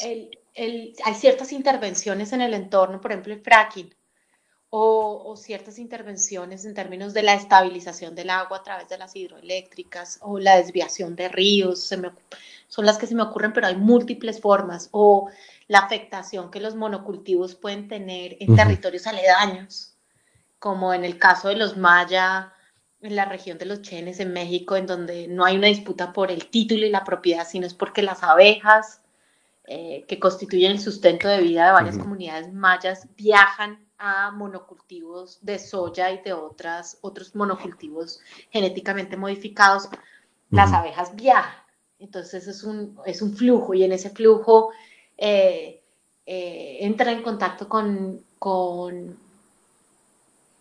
[0.00, 3.90] el, el, hay ciertas intervenciones en el entorno, por ejemplo, el fracking,
[4.70, 10.18] o, ciertas intervenciones en términos de la estabilización del agua a través de las hidroeléctricas
[10.22, 12.10] o la desviación de ríos, se me,
[12.70, 15.28] son las que se me ocurren, pero hay múltiples formas, o
[15.66, 19.96] la afectación que los monocultivos pueden tener en territorios aledaños,
[20.58, 22.54] como en el caso de los maya
[23.02, 26.30] en la región de los Chenes en México, en donde no hay una disputa por
[26.30, 29.00] el título y la propiedad, sino es porque las abejas
[29.66, 35.58] eh, que constituyen el sustento de vida de varias comunidades mayas viajan a monocultivos de
[35.58, 39.88] soya y de otras, otros monocultivos genéticamente modificados,
[40.50, 41.69] las abejas viajan.
[42.00, 44.70] Entonces es un, es un flujo y en ese flujo
[45.18, 45.82] eh,
[46.26, 49.18] eh, entra en contacto con, con,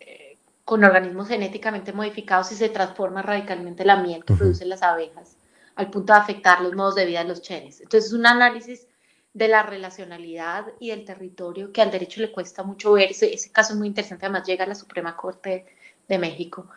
[0.02, 5.38] eh, con, organismos genéticamente modificados y se transforma radicalmente la miel que producen las abejas
[5.76, 7.80] al punto de afectar los modos de vida de los chenes.
[7.80, 8.86] Entonces es un análisis
[9.34, 13.12] de la relacionalidad y del territorio que al derecho le cuesta mucho ver.
[13.12, 15.66] Ese, caso es muy interesante, además llega a la Suprema Corte
[16.08, 16.68] de México.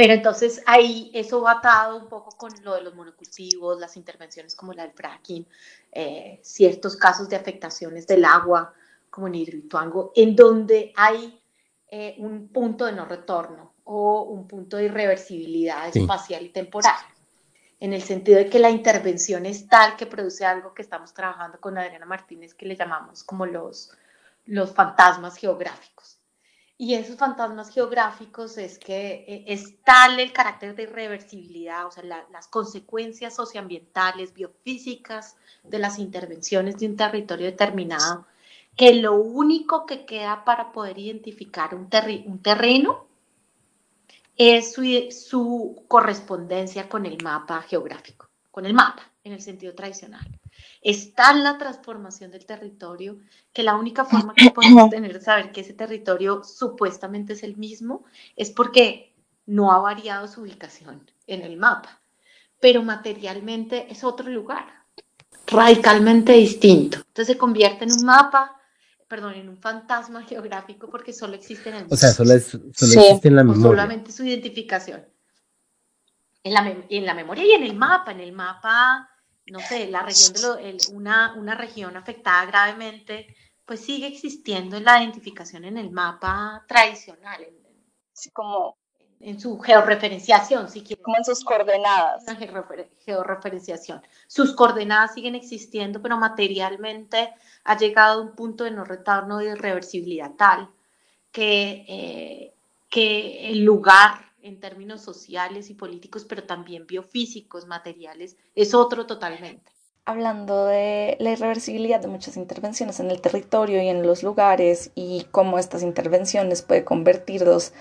[0.00, 4.56] Pero entonces ahí eso va atado un poco con lo de los monocultivos, las intervenciones
[4.56, 5.46] como la del fracking,
[5.92, 8.72] eh, ciertos casos de afectaciones del agua,
[9.10, 11.38] como en Hidroituango, en donde hay
[11.86, 16.96] eh, un punto de no retorno o un punto de irreversibilidad espacial y temporal
[17.78, 21.60] en el sentido de que la intervención es tal que produce algo que estamos trabajando
[21.60, 23.92] con Adriana Martínez que le llamamos como los,
[24.46, 26.19] los fantasmas geográficos.
[26.82, 32.02] Y esos fantasmas geográficos es que eh, es tal el carácter de irreversibilidad, o sea,
[32.02, 38.24] las consecuencias socioambientales, biofísicas de las intervenciones de un territorio determinado,
[38.78, 41.90] que lo único que queda para poder identificar un,
[42.24, 43.06] un terreno
[44.38, 50.26] es su, correspondencia con el mapa geográfico, con el mapa en el sentido tradicional.
[50.82, 53.18] Está en la transformación del territorio
[53.52, 57.56] que la única forma que podemos tener de saber que ese territorio supuestamente es el
[57.56, 58.04] mismo
[58.36, 59.14] es porque
[59.46, 62.00] no ha variado su ubicación en el mapa,
[62.60, 64.66] pero materialmente es otro lugar,
[65.46, 66.98] radicalmente distinto.
[66.98, 68.56] Entonces se convierte en un mapa
[69.10, 73.36] perdón, en un fantasma geográfico porque solo existe en el O sea, solo, existe en
[73.36, 73.70] la memoria.
[73.70, 75.04] solamente su identificación.
[76.42, 78.12] En la, en la memoria y en el mapa.
[78.12, 79.09] En el mapa,
[79.50, 83.34] no sé, la región de una, una región afectada gravemente,
[83.64, 87.46] pues sigue existiendo en la identificación en el mapa tradicional.
[88.12, 88.76] Sí, como
[89.20, 91.02] en su georreferenciación, si quieren.
[91.04, 92.24] Como en sus coordenadas.
[93.04, 94.02] georreferenciación.
[94.26, 97.34] Sus coordenadas siguen existiendo, pero materialmente
[97.64, 100.70] ha llegado a un punto de no retorno de irreversibilidad tal
[101.30, 102.54] que, eh,
[102.88, 109.72] que el lugar en términos sociales y políticos, pero también biofísicos, materiales, es otro totalmente.
[110.04, 115.26] Hablando de la irreversibilidad de muchas intervenciones en el territorio y en los lugares y
[115.30, 117.72] cómo estas intervenciones puede convertirlos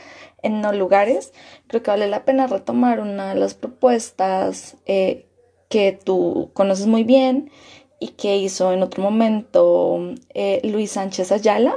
[0.43, 1.33] en no lugares,
[1.67, 5.25] creo que vale la pena retomar una de las propuestas eh,
[5.69, 7.51] que tú conoces muy bien
[7.99, 9.99] y que hizo en otro momento
[10.33, 11.75] eh, Luis Sánchez Ayala,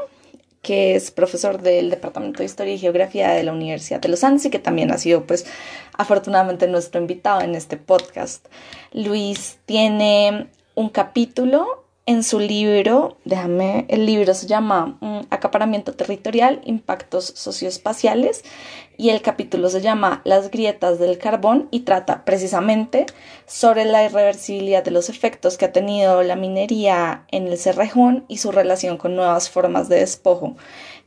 [0.62, 4.46] que es profesor del Departamento de Historia y Geografía de la Universidad de los Andes
[4.46, 5.44] y que también ha sido, pues,
[5.98, 8.46] afortunadamente nuestro invitado en este podcast.
[8.92, 16.60] Luis tiene un capítulo en su libro, déjame, el libro se llama mm, Acaparamiento Territorial,
[16.64, 18.42] Impactos Socioespaciales
[18.96, 23.06] y el capítulo se llama Las grietas del carbón y trata precisamente
[23.46, 28.38] sobre la irreversibilidad de los efectos que ha tenido la minería en el Cerrejón y
[28.38, 30.56] su relación con nuevas formas de despojo.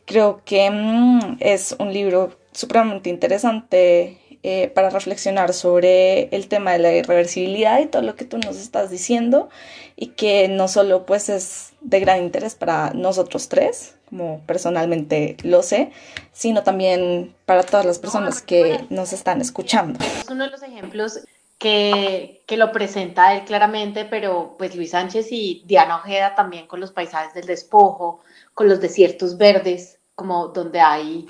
[0.05, 4.17] Creo que mm, es un libro supremamente interesante
[4.47, 8.57] eh, para reflexionar sobre el tema de la irreversibilidad y todo lo que tú nos
[8.57, 9.49] estás diciendo
[9.95, 15.63] y que no solo pues es de gran interés para nosotros tres, como personalmente lo
[15.63, 15.89] sé,
[16.31, 19.97] sino también para todas las personas que nos están escuchando.
[20.03, 21.21] Es uno de los ejemplos
[21.57, 26.79] que, que, lo presenta él claramente, pero pues Luis Sánchez y Diana Ojeda también con
[26.79, 28.19] los paisajes del despojo,
[28.53, 31.25] con los desiertos verdes, como donde hay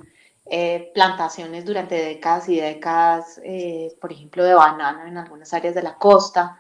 [0.48, 5.82] eh, plantaciones durante décadas y décadas, eh, por ejemplo, de banano en algunas áreas de
[5.82, 6.60] la costa.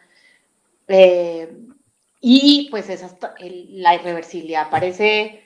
[0.88, 1.55] Eh,
[2.19, 5.43] y pues esa, la irreversibilidad aparece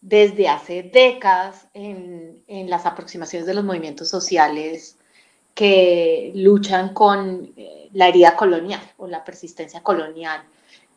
[0.00, 4.96] desde hace décadas en, en, las aproximaciones de los movimientos sociales
[5.54, 7.54] que luchan con
[7.92, 10.42] la herida colonial o la persistencia colonial.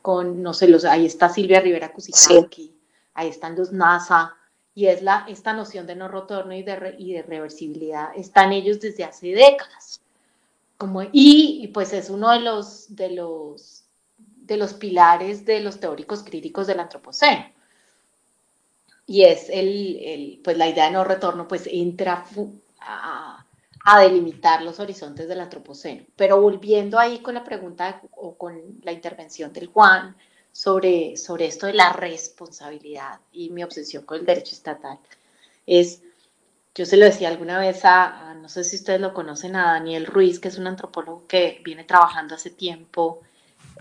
[0.02, 2.74] Con, no sé, los, ahí está Silvia Rivera Cusicanqui,
[3.14, 4.36] ahí están los NASA,
[4.80, 8.80] y es la, esta noción de no retorno y de, y de reversibilidad, están ellos
[8.80, 10.00] desde hace décadas.
[10.78, 13.84] Como, y, pues es uno de los, de, los,
[14.18, 17.44] de los pilares de los teóricos críticos del antropoceno.
[19.06, 22.24] Y es el, el pues la idea de no retorno, pues entra
[22.80, 23.46] a,
[23.84, 26.06] a delimitar los horizontes del antropoceno.
[26.16, 30.16] Pero volviendo ahí con la pregunta o con la intervención del Juan,
[30.52, 35.00] sobre, sobre esto de la responsabilidad y mi obsesión con el derecho estatal
[35.66, 36.02] es,
[36.76, 40.06] yo se lo decía alguna vez a, no sé si ustedes lo conocen, a Daniel
[40.06, 43.22] Ruiz, que es un antropólogo que viene trabajando hace tiempo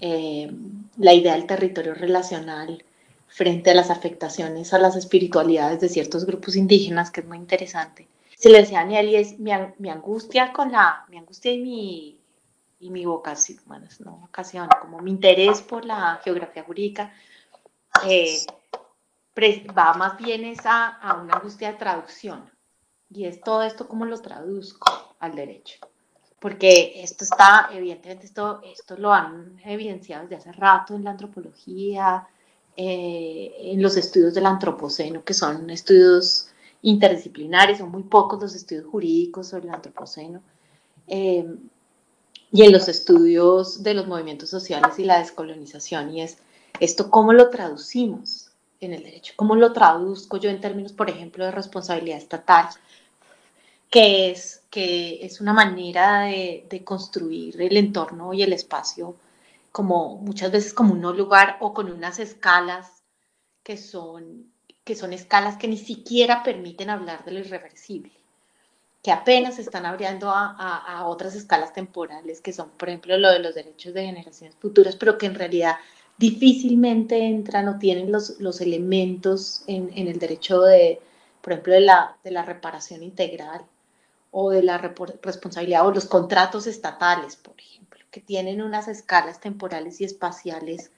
[0.00, 0.50] eh,
[0.98, 2.84] la idea del territorio relacional
[3.28, 8.06] frente a las afectaciones a las espiritualidades de ciertos grupos indígenas, que es muy interesante.
[8.36, 11.58] Se le decía a Daniel y es mi, mi angustia con la, mi angustia y
[11.58, 12.17] mi
[12.80, 17.12] y mi vocación, bueno, no vocación, como mi interés por la geografía jurídica,
[18.06, 18.38] eh,
[19.76, 22.50] va más bien es a, una angustia de traducción.
[23.10, 25.78] Y es todo esto cómo lo traduzco al derecho.
[26.40, 32.28] Porque esto está, evidentemente, esto, esto lo han evidenciado desde hace rato en la antropología,
[32.76, 36.52] eh, en los estudios del antropoceno, que son estudios
[36.82, 40.42] interdisciplinares, son muy pocos los estudios jurídicos sobre el antropoceno.
[41.08, 41.44] Eh,
[42.50, 46.38] y en los estudios de los movimientos sociales y la descolonización, y es
[46.80, 51.44] esto cómo lo traducimos en el derecho, cómo lo traduzco yo en términos, por ejemplo,
[51.44, 52.68] de responsabilidad estatal,
[53.90, 59.16] que es, que es una manera de, construir el entorno y el espacio
[59.72, 63.02] como muchas veces como un lugar o con unas escalas
[63.62, 64.52] que son,
[64.84, 68.17] que son escalas que ni siquiera permiten hablar de lo irreversible
[69.08, 73.54] que apenas están abriendo a, otras escalas temporales, que son, por ejemplo, lo de los
[73.54, 75.76] derechos de generaciones futuras, pero que en realidad
[76.18, 81.00] difícilmente entran o tienen los, los elementos en, en, el derecho de,
[81.40, 83.62] por ejemplo, de la, de la reparación integral
[84.30, 90.02] o de la responsabilidad o los contratos estatales, por ejemplo, que tienen unas escalas temporales
[90.02, 90.90] y espaciales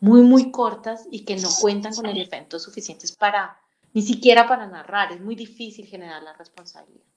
[0.00, 3.56] muy, muy cortas y que no cuentan con elementos suficientes para,
[3.94, 5.12] ni siquiera para narrar.
[5.12, 7.11] Es muy difícil generar la responsabilidad.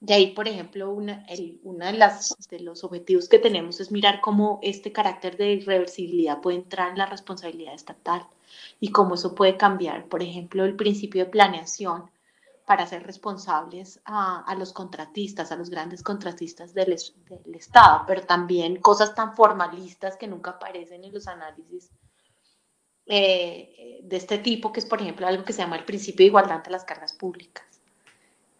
[0.00, 4.58] De ahí, por ejemplo, una, de, las, de los objetivos que tenemos es mirar cómo
[4.62, 8.26] este carácter de irreversibilidad puede entrar en la responsabilidad estatal
[8.78, 12.10] y cómo eso puede cambiar, por ejemplo, el principio de planeación
[12.66, 16.92] para ser responsables a, los contratistas, a los grandes contratistas del,
[17.54, 21.90] Estado, pero también cosas tan formalistas que nunca aparecen en los análisis
[23.06, 26.28] eh, de este tipo, que es, por ejemplo, algo que se llama el principio de
[26.28, 27.75] igualdad ante las cargas públicas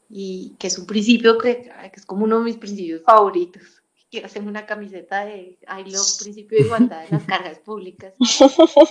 [0.09, 3.63] y que es un principio que, es como uno de mis principios favoritos.
[4.11, 8.15] Quiero hacerme una camiseta de I love principio de igualdad de las cargas públicas.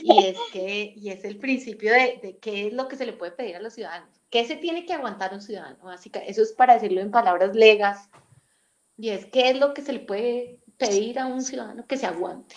[0.03, 3.13] Y es, que, y es el principio de, de, qué es lo que se le
[3.13, 4.09] puede pedir a los ciudadanos.
[4.29, 5.77] ¿Qué se tiene que aguantar un ciudadano?
[5.83, 8.09] Básicamente, eso es para decirlo en palabras legas.
[8.97, 12.05] Y es qué es lo que se le puede pedir a un ciudadano que se
[12.05, 12.55] aguante.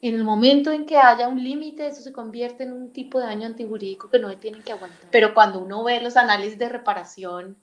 [0.00, 3.26] En el momento en que haya un límite, eso se convierte en un tipo de
[3.26, 5.08] daño antijurídico que no se tienen que aguantar.
[5.10, 7.56] Pero cuando uno ve los análisis de reparación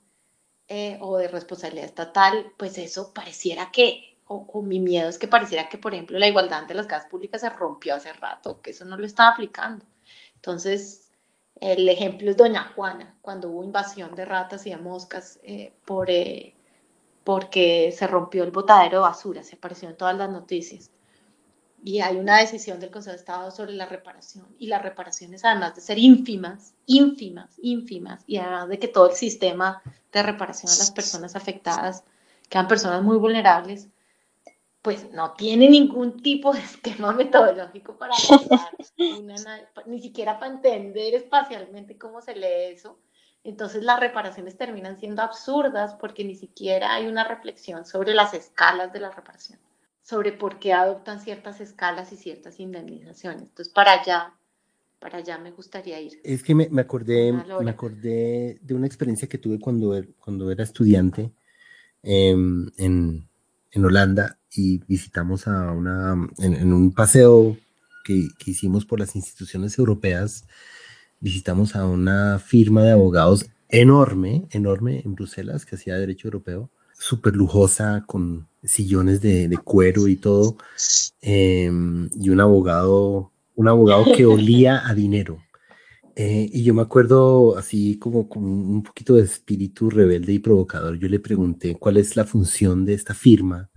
[0.68, 5.68] eh, o de responsabilidad estatal, pues eso pareciera que, o, mi miedo es que pareciera
[5.68, 8.84] que, por ejemplo, la igualdad ante las casas públicas se rompió hace rato, que eso
[8.84, 9.84] no lo estaba aplicando.
[10.36, 11.10] Entonces,
[11.60, 16.10] el ejemplo es Doña Juana, cuando hubo invasión de ratas y de moscas eh, por,
[16.10, 16.54] eh,
[17.24, 20.90] porque se rompió el botadero de basura, se apareció en todas las noticias
[21.84, 25.74] y hay una decisión del Consejo de Estado sobre la reparación y las reparaciones además
[25.74, 30.76] de ser ínfimas, ínfimas, ínfimas y además de que todo el sistema de reparación a
[30.76, 32.02] las personas afectadas
[32.48, 33.88] quedan personas muy vulnerables,
[34.80, 38.14] pues no tiene ningún tipo de esquema metodológico para
[39.84, 42.98] ni siquiera para entender espacialmente cómo se lee eso.
[43.42, 48.90] Entonces las reparaciones terminan siendo absurdas porque ni siquiera hay una reflexión sobre las escalas
[48.90, 49.58] de la reparación
[50.04, 53.42] sobre por qué adoptan ciertas escalas y ciertas indemnizaciones.
[53.42, 54.34] Entonces, para allá,
[55.00, 56.20] para allá me gustaría ir.
[56.22, 60.62] Es que me, acordé, me acordé de una experiencia que tuve cuando, er, cuando era
[60.62, 61.32] estudiante
[62.02, 63.26] em, en,
[63.70, 67.56] en, Holanda y visitamos a una, en, un paseo
[68.04, 70.46] que, que, hicimos por las instituciones europeas,
[71.18, 77.34] visitamos a una firma de abogados enorme, enorme en Bruselas, que hacía derecho europeo, súper
[77.34, 80.56] lujosa, con sillones de, cuero y todo,
[81.20, 85.38] em, y un abogado, un abogado que olía a dinero.
[86.16, 90.96] Eh, y yo me acuerdo así como con un poquito de espíritu rebelde y provocador,
[90.98, 93.70] yo le pregunté cuál es la función de esta firma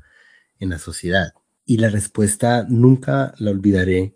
[0.59, 1.33] en la sociedad.
[1.65, 4.15] Y la respuesta nunca la olvidaré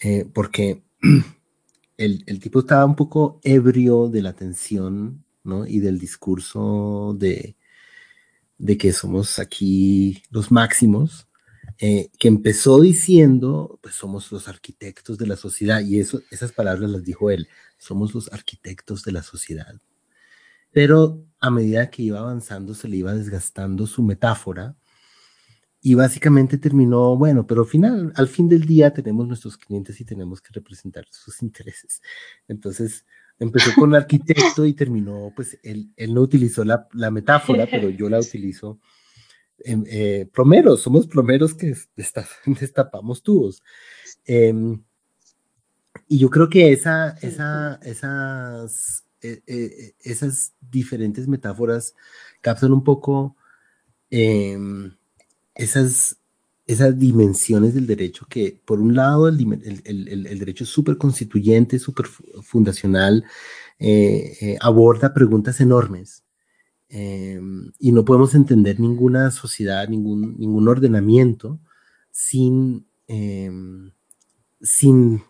[0.00, 0.82] eh, porque
[1.96, 5.66] el, el, tipo estaba un poco ebrio de la atención ¿no?
[5.66, 7.56] y del discurso de,
[8.62, 11.26] de que somos aquí los máximos,
[11.78, 16.88] eh, que empezó diciendo, pues somos los arquitectos de la sociedad, y eso, esas palabras
[16.88, 19.74] las dijo él, somos los arquitectos de la sociedad.
[20.70, 24.76] Pero a medida que iba avanzando, se le iba desgastando su metáfora,
[25.80, 30.04] y básicamente terminó, bueno, pero al final, al fin del día tenemos nuestros clientes y
[30.04, 32.00] tenemos que representar sus intereses.
[32.46, 33.04] Entonces,
[33.42, 38.08] empezó con arquitecto y terminó, pues él, él no utilizó la, la, metáfora, pero yo
[38.08, 38.78] la utilizo.
[39.64, 41.74] Eh, plomeros, somos plomeros que
[42.46, 43.62] destapamos tubos.
[44.24, 44.76] Eh,
[46.08, 51.94] y yo creo que esa, esa, esas, eh, eh, esas diferentes metáforas
[52.40, 53.36] captan un poco
[54.10, 54.94] em,
[55.54, 56.18] esas,
[56.72, 59.36] esas dimensiones del derecho que, por un lado, el,
[60.38, 63.24] derecho es súper constituyente, súper fundacional,
[63.78, 66.24] eh, eh, aborda preguntas enormes.
[66.88, 71.58] Em, y no podemos entender ninguna sociedad, ningún, ningún ordenamiento
[72.10, 73.92] sin, em,
[74.60, 75.22] sin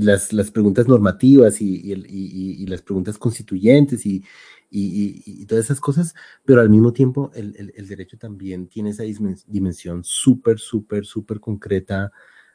[0.00, 4.22] las, las, preguntas normativas y, y, y, las preguntas constituyentes y,
[4.70, 6.14] y, todas esas cosas,
[6.44, 9.04] pero al mismo tiempo el, el, derecho también tiene esa
[9.46, 12.12] dimensión súper, súper, súper concreta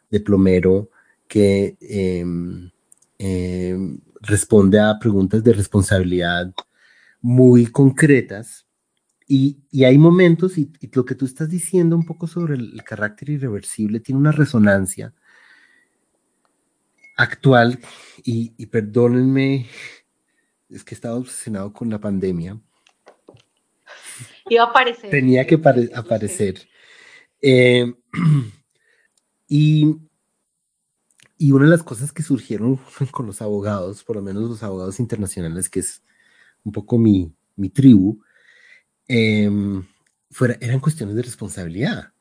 [0.09, 0.89] de plomero
[1.27, 2.69] que em,
[3.17, 6.53] em, responde a preguntas de responsabilidad
[7.21, 8.67] muy concretas.
[9.27, 13.31] Y, y hay momentos, y, lo que tú estás diciendo un poco sobre el, carácter
[13.31, 15.13] irreversible tiene una resonancia
[17.17, 17.79] actual,
[18.23, 19.67] y, y perdónenme
[20.73, 22.59] es que estaba obsesionado con la pandemia.
[24.49, 25.09] Iba a aparecer.
[25.09, 25.55] Tenía que
[25.93, 26.67] aparecer.
[27.41, 27.93] Eh,
[29.47, 29.95] y,
[31.37, 32.79] y una de las cosas que surgieron
[33.11, 36.03] con los abogados, por lo menos los abogados internacionales, que es
[36.63, 38.21] un poco mi, mi tribu,
[39.07, 39.85] em,
[40.31, 42.13] fuera, eran cuestiones de responsabilidad.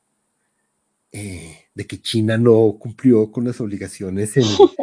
[1.15, 4.45] Eh, de que China no cumplió con las obligaciones en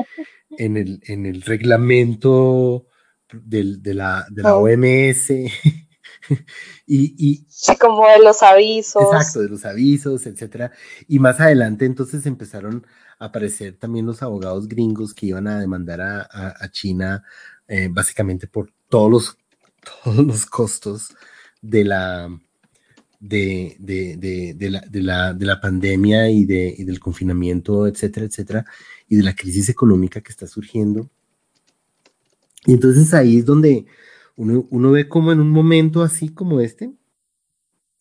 [0.60, 2.86] en el, en el reglamento
[3.32, 5.30] de, la, de la OMS.
[6.86, 9.04] y, y, sí, como de los avisos.
[9.04, 10.72] Exacto, de los avisos, etcétera.
[11.08, 12.86] Y más adelante entonces empezaron
[13.20, 17.24] a aparecer también los abogados gringos que iban a demandar a, a, China
[17.68, 19.38] eh, básicamente por todos los,
[20.04, 21.16] todos los costos
[21.62, 22.30] de la,
[23.20, 27.88] de, de, de, de, la, de, la, de la pandemia y, de, y del confinamiento,
[27.88, 28.66] etcétera, etcétera,
[29.08, 31.10] y de la crisis económica que está surgiendo.
[32.66, 33.86] Y entonces ahí es donde
[34.36, 36.93] uno, ve como en un momento así como este,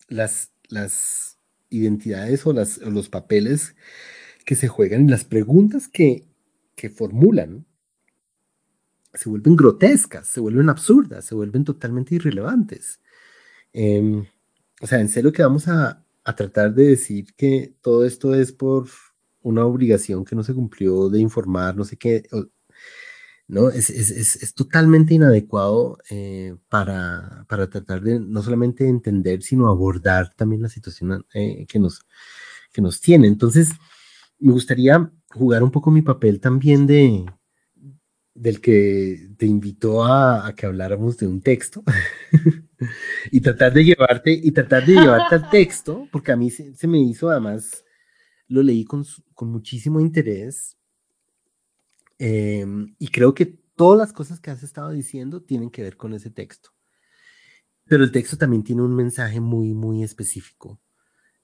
[0.07, 1.37] las, las
[1.69, 3.75] identidades o, las, los papeles
[4.45, 6.27] que se juegan y las preguntas que,
[6.75, 7.65] que formulan
[9.13, 12.99] se vuelven grotescas, se vuelven absurdas, se vuelven totalmente irrelevantes.
[13.73, 14.25] Em,
[14.81, 18.51] o sea, en serio que vamos a, a, tratar de decir que todo esto es
[18.51, 18.87] por
[19.41, 22.23] una obligación que no se cumplió de informar, no sé qué,
[23.49, 23.69] ¿no?
[23.69, 30.33] Es, es, es, totalmente inadecuado eh, para, para, tratar de no solamente entender, sino abordar
[30.35, 32.05] también la situación eh, que, nos,
[32.71, 33.27] que nos tiene.
[33.27, 33.71] Entonces,
[34.37, 37.25] me gustaría jugar un poco mi papel también de
[38.35, 41.83] del que te invitó a, a que habláramos de un texto
[43.31, 46.87] y tratar de llevarte y tratar de llevarte al texto, porque a mí se, se
[46.87, 47.83] me hizo además,
[48.47, 50.78] lo leí con, con muchísimo interés
[52.19, 53.45] Em, y creo que
[53.75, 56.71] todas las cosas que has estado diciendo tienen que ver con ese texto.
[57.85, 60.79] Pero el texto también tiene un mensaje muy, muy específico,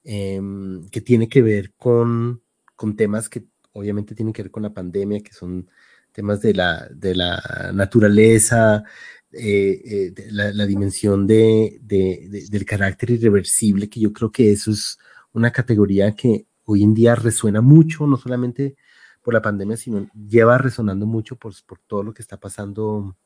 [0.03, 2.43] em, que tiene que ver con,
[2.75, 5.69] con temas que obviamente tienen que ver con la pandemia, que son
[6.11, 8.83] temas de la, de la naturaleza,
[9.31, 14.97] eh, eh, la, dimensión de, de, del carácter irreversible, que yo creo que eso es
[15.33, 18.77] una categoría que hoy en día resuena mucho, no solamente
[19.25, 23.17] por la pandemia, sino lleva resonando mucho por, por todo lo que está pasando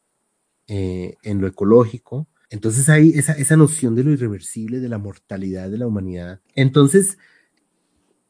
[0.65, 2.25] eh, en lo ecológico.
[2.49, 6.39] Entonces hay esa, esa noción de lo irreversible, de la mortalidad de la humanidad.
[6.55, 7.17] Entonces,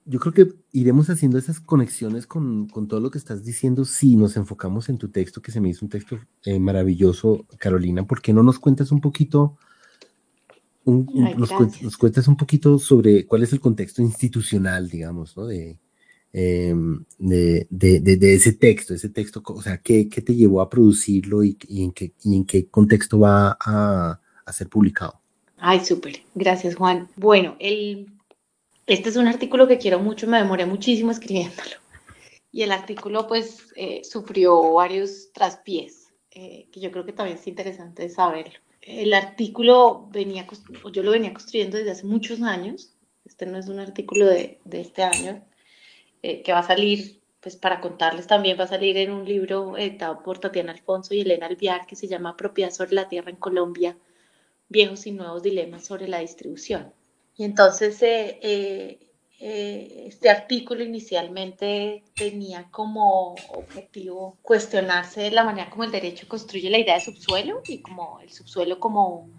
[0.04, 4.36] yo creo que iremos haciendo esas conexiones con, todo lo que estás diciendo si nos
[4.36, 8.08] enfocamos en tu texto, que se me hizo un texto eh, maravilloso, Carolina.
[8.08, 9.58] ¿Por qué no nos cuentas un poquito,
[10.86, 15.46] nos, cuentas un poquito sobre cuál es el contexto institucional, digamos, ¿no?
[15.46, 15.78] de,
[16.34, 17.68] em, de,
[18.22, 22.36] ese texto, ese texto, o sea, ¿qué, te llevó a producirlo y, en qué, y
[22.36, 25.20] en qué contexto va a, a ser publicado?
[25.58, 26.22] Ay, súper.
[26.36, 27.10] Gracias, Juan.
[27.18, 28.08] Bueno, el
[28.90, 31.76] este es un artículo que quiero mucho, me demoré muchísimo escribiéndolo.
[32.52, 37.46] Y el artículo pues eh, sufrió varios traspiés, eh, que yo creo que también es
[37.46, 38.58] interesante saberlo.
[38.82, 40.48] El artículo venía,
[40.92, 42.96] yo lo venía construyendo desde hace muchos años.
[43.26, 45.46] Este no es un artículo de, de este año,
[46.22, 49.78] eh, que va a salir, pues para contarles también, va a salir en un libro
[49.78, 53.38] editado por Tatiana Alfonso y Elena Alviar que se llama Propiedad sobre la Tierra en
[53.38, 53.98] Colombia,
[54.68, 56.94] viejos y nuevos dilemas sobre la distribución.
[57.36, 59.00] Y entonces eh, eh,
[59.42, 66.80] eh, este artículo inicialmente tenía como objetivo cuestionarse la manera como el derecho construye la
[66.80, 69.30] idea de subsuelo y como el subsuelo como,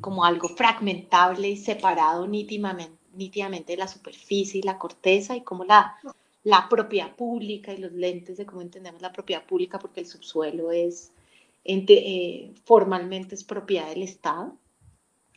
[0.00, 5.96] como algo fragmentable y separado nítidamente, nítidamente la superficie y la corteza y como la,
[6.44, 10.70] la propiedad pública y los lentes de cómo entendemos la propiedad pública porque el subsuelo
[10.72, 11.12] es
[12.64, 14.56] formalmente es propiedad del Estado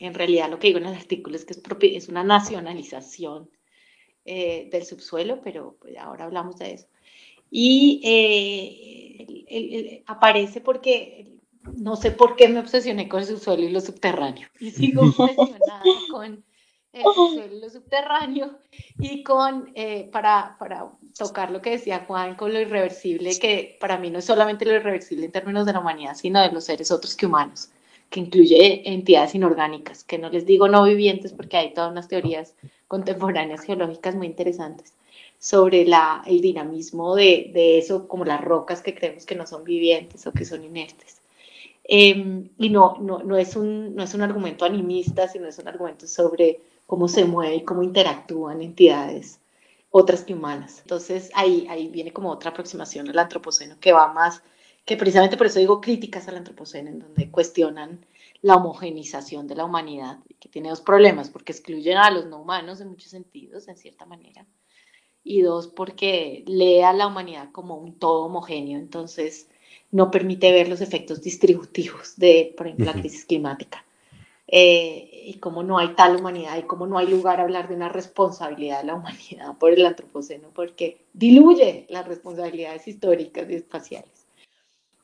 [0.00, 3.48] en realidad lo que digo en el artículo es que es, es una nacionalización
[4.24, 6.86] eh, del subsuelo, pero pues, ahora hablamos de eso.
[7.50, 11.38] Y eh, aparece porque
[11.76, 14.48] no sé por qué me obsesioné con el subsuelo y lo subterráneo.
[14.58, 16.42] Y sigo obsesionada con
[16.92, 18.58] y lo subterráneo
[18.98, 23.98] y con, eh, para, para tocar lo que decía Juan, con lo irreversible, que para
[23.98, 26.90] mí no es solamente lo irreversible en términos de la humanidad, sino de los seres
[26.90, 27.70] otros que humanos
[28.10, 32.54] que incluye entidades inorgánicas, que no les digo no vivientes porque hay todas unas teorías
[32.88, 34.94] contemporáneas geológicas muy interesantes
[35.38, 39.62] sobre la, el dinamismo de, de eso, como las rocas que creemos que no son
[39.64, 41.20] vivientes o que son inertes.
[41.84, 45.68] Em, y no, no, no, es un, no es un argumento animista, sino es un
[45.68, 46.60] argumento sobre
[46.90, 49.38] cómo se mueve y cómo interactúan entidades
[49.90, 50.80] otras que humanas.
[50.80, 54.42] Entonces ahí, ahí viene como otra aproximación al antropoceno que va más
[54.84, 58.04] que precisamente por eso digo críticas al antropoceno, en donde cuestionan
[58.42, 62.80] la homogenización de la humanidad, que tiene dos problemas, porque excluyen a los no humanos
[62.80, 64.44] en muchos sentidos, en cierta manera,
[65.22, 69.48] y dos, porque lee a la humanidad como un todo homogéneo, entonces
[69.92, 73.84] no permite ver los efectos distributivos de, por ejemplo, la crisis climática.
[74.52, 77.76] Eh, y como no hay tal humanidad y como no hay lugar a hablar de
[77.76, 84.26] una responsabilidad de la humanidad por el antropoceno, porque diluye las responsabilidades históricas y espaciales.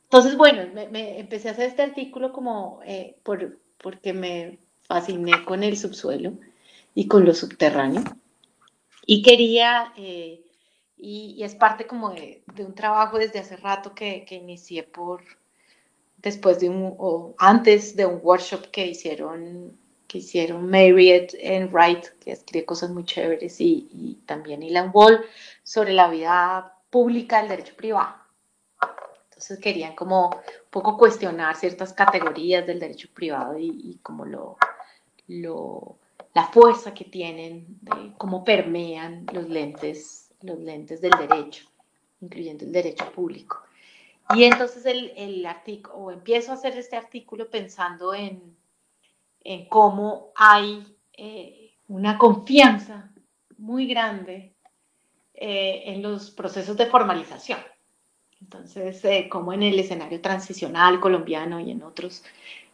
[0.03, 5.63] Entonces, bueno, me, empecé a hacer este artículo como eh, por, porque me fasciné con
[5.63, 6.33] el subsuelo
[6.93, 8.03] y con lo subterráneo.
[9.05, 10.41] Y quería, eh,
[10.97, 15.21] y, es parte como de, un trabajo desde hace rato que, que, inicié por,
[16.17, 22.05] después de un, o antes de un workshop que hicieron, que hicieron Marriott en Wright,
[22.19, 25.23] que escribe cosas muy chéveres, y, y también Ilan Wall,
[25.63, 28.15] sobre la vida pública del derecho privado.
[29.25, 34.57] Entonces querían como un poco cuestionar ciertas categorías del derecho privado y, como lo,
[35.27, 35.99] lo,
[36.33, 41.67] la fuerza que tienen, de cómo permean los lentes, los lentes del derecho,
[42.19, 43.61] incluyendo el derecho público.
[44.35, 48.55] Y entonces el, el artículo, o empiezo a hacer este artículo pensando en,
[49.43, 53.11] en cómo hay eh, una confianza
[53.57, 54.53] muy grande
[55.33, 57.59] eh, en los procesos de formalización.
[58.41, 62.23] Entonces, eh, como en el escenario transicional colombiano y en otros,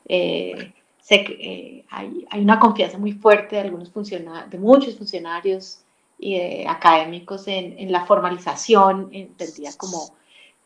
[0.06, 0.74] eh,
[1.10, 5.80] eh, hay, una confianza muy fuerte de, algunos funcionarios, de muchos funcionarios
[6.20, 10.16] y académicos en, la formalización, entendida como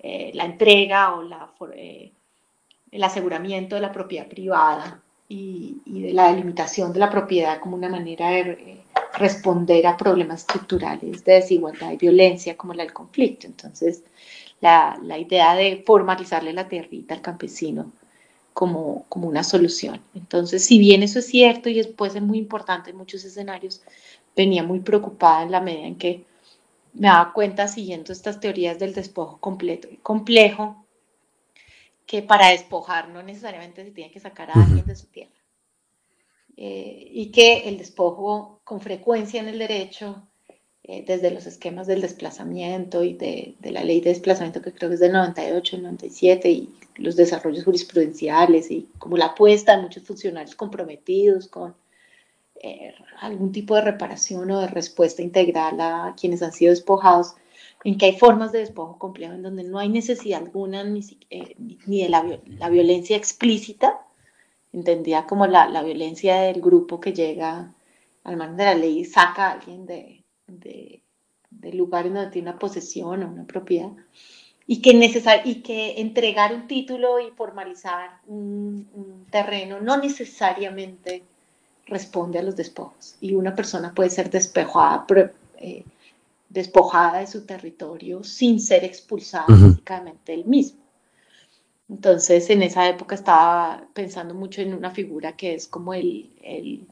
[0.01, 1.49] la entrega o la,
[2.91, 7.89] el aseguramiento de la propiedad privada y, de la delimitación de la propiedad como una
[7.89, 8.81] manera de
[9.17, 13.47] responder a problemas estructurales de desigualdad y violencia como la del conflicto.
[13.47, 14.03] Entonces,
[14.61, 17.91] la, la idea de formalizarle la tierrita al campesino
[18.53, 20.01] como, como una solución.
[20.15, 23.81] Entonces, si bien eso es cierto y puede ser muy importante en muchos escenarios,
[24.35, 26.25] venía muy preocupada en la medida en que
[26.97, 30.85] me daba cuenta siguiendo estas teorías del despojo completo y complejo,
[32.05, 35.31] que para despojar no necesariamente se tiene que sacar a alguien de su tierra.
[36.55, 40.27] Eh, y que el despojo con frecuencia en el derecho
[40.83, 44.95] eh, desde los esquemas del desplazamiento y de, la ley de desplazamiento que creo que
[44.95, 50.55] es del 98, 97 y los desarrollos jurisprudenciales y como la apuesta de muchos funcionarios
[50.55, 51.75] comprometidos con
[52.61, 57.35] eh, algún tipo de reparación o de respuesta integral a quienes han sido despojados,
[57.83, 61.55] en que hay formas de despojo complejo en donde no hay necesidad alguna ni, eh,
[61.57, 63.99] de la, violencia explícita,
[64.73, 67.73] entendida como la, violencia del grupo que llega
[68.23, 70.23] al margen de la ley y saca a alguien de,
[71.49, 73.91] del lugar en donde tiene una posesión o una propiedad,
[74.69, 74.91] y que,
[75.45, 81.23] y que entregar un título y formalizar un, terreno no necesariamente
[81.87, 83.15] responde a los despojos.
[83.21, 85.05] Y una persona puede ser despojada,
[85.57, 85.83] eh,
[86.49, 90.79] despojada de su territorio sin ser expulsada físicamente del mismo.
[91.89, 96.85] Entonces, en esa época estaba pensando mucho en una figura que es como el, el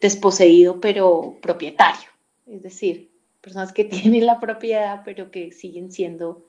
[0.00, 2.08] desposeído, pero propietario.
[2.46, 3.10] Es decir,
[3.40, 6.42] personas que tienen la propiedad, pero que siguen siendo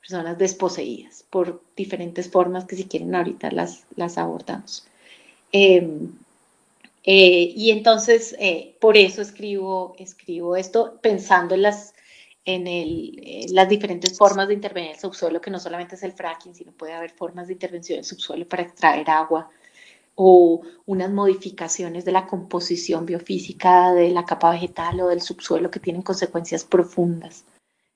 [0.00, 4.86] personas desposeídas por diferentes formas que si quieren ahorita las, las abordamos.
[5.52, 6.12] Em,
[7.02, 11.94] eh, y entonces, eh, por eso escribo, escribo esto pensando en las,
[12.44, 16.12] en, el, las diferentes formas de intervenir en el subsuelo, que no solamente es el
[16.12, 19.50] fracking, sino puede haber formas de intervención en el subsuelo para extraer agua
[20.14, 25.80] o unas modificaciones de la composición biofísica de la capa vegetal o del subsuelo que
[25.80, 27.46] tienen consecuencias profundas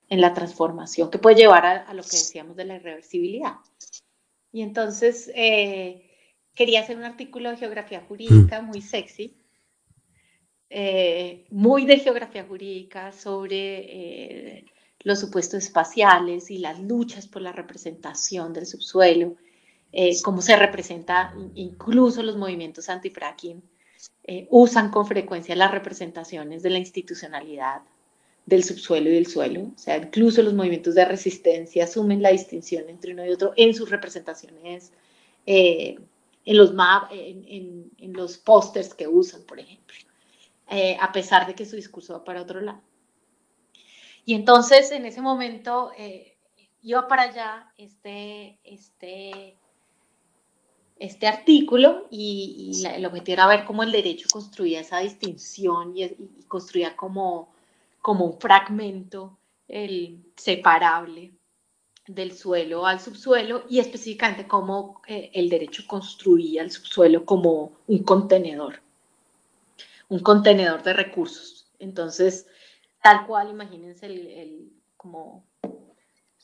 [0.08, 3.56] en la transformación que puede llevar a, lo que decíamos de la irreversibilidad.
[4.52, 6.03] Y entonces eh,
[6.54, 9.36] quería hacer un artículo de geografía jurídica muy sexy,
[10.70, 14.64] eh, muy de geografía jurídica sobre eh,
[15.00, 19.36] los supuestos espaciales y las luchas por la representación del subsuelo,
[20.24, 23.62] cómo se representa incluso los movimientos antifracking.
[24.50, 27.82] usan con frecuencia las representaciones de la institucionalidad
[28.46, 32.88] del subsuelo y del suelo, o sea, incluso los movimientos de resistencia asumen la distinción
[32.88, 34.92] entre uno y otro en sus representaciones,
[35.46, 35.98] eh,
[36.44, 36.72] en los
[37.10, 39.96] en, en, los pósters que usan, por ejemplo,
[40.70, 42.80] eh, a pesar de que su discurso va para otro lado.
[44.24, 46.36] Y entonces, en ese momento, eh,
[46.82, 49.56] iba para allá este, este,
[50.98, 56.44] este artículo y, el objetivo era ver cómo el derecho construía esa distinción y, y
[56.46, 57.54] construía como
[58.04, 61.32] como un fragmento el separable
[62.06, 68.02] del suelo al subsuelo y específicamente cómo eh, el derecho construía el subsuelo como un
[68.02, 68.80] contenedor,
[70.08, 71.66] un contenedor de recursos.
[71.78, 72.46] Entonces,
[73.02, 75.46] tal cual, imagínense el, como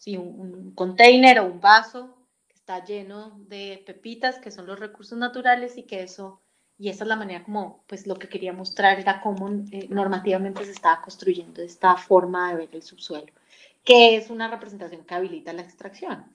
[0.07, 2.17] un, un container o un vaso
[2.49, 6.41] que está lleno de pepitas, que son los recursos naturales, y que eso
[6.81, 10.65] y esa es la manera como, pues lo que quería mostrar era cómo eh, normativamente
[10.65, 13.31] se estaba construyendo esta forma de ver el subsuelo,
[13.85, 16.35] que es una representación que habilita la extracción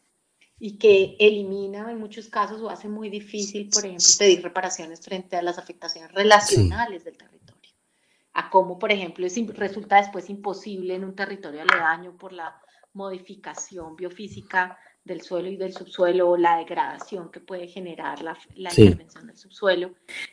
[0.59, 5.35] y que elimina en muchos casos o hace muy difícil, por ejemplo, pedir reparaciones frente
[5.35, 7.71] a las afectaciones relacionales del territorio,
[8.33, 12.61] a cómo, por ejemplo, es, resulta después imposible en un territorio aledaño por la
[12.93, 19.27] modificación biofísica del suelo y del subsuelo o la degradación que puede generar la, intervención
[19.27, 19.91] del subsuelo,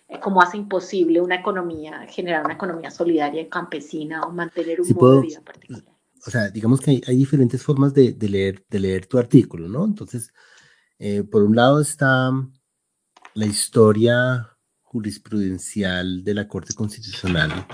[0.09, 4.89] eh, como hace imposible una economía, generar una economía solidaria y campesina o mantener un
[4.95, 5.92] modo de vida particular.
[6.25, 9.85] O sea, digamos que hay, diferentes formas de, leer, de leer tu artículo, ¿no?
[9.85, 10.33] Entonces,
[10.99, 12.31] eh, por un lado está
[13.35, 14.49] la historia
[14.83, 17.67] jurisprudencial de la Corte Constitucional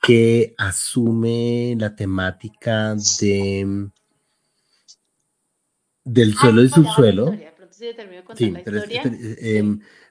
[0.00, 3.90] que asume la temática de
[6.04, 7.36] del suelo y subsuelo.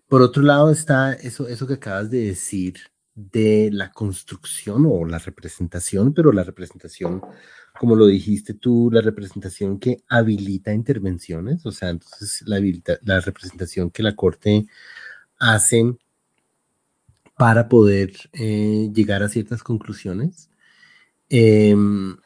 [0.08, 2.80] por otro lado está eso, eso que acabas de decir
[3.32, 7.22] de la construcción o la representación, pero la representación,
[7.78, 14.04] como lo dijiste tú, la representación que habilita intervenciones, o sea, entonces la, representación que
[14.04, 14.68] la Corte
[15.38, 15.98] hace
[17.38, 20.50] para poder eh, llegar a ciertas conclusiones.
[21.30, 22.18] Em,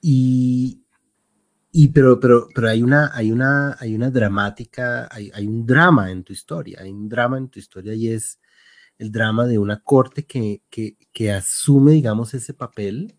[0.00, 0.82] y,
[1.70, 6.10] y pero, pero, pero hay una, hay una, hay una dramática, hay, hay, un drama
[6.10, 8.38] en tu historia, hay un drama en tu historia y es
[8.98, 13.14] el drama de una corte que, que, que asume, digamos, ese papel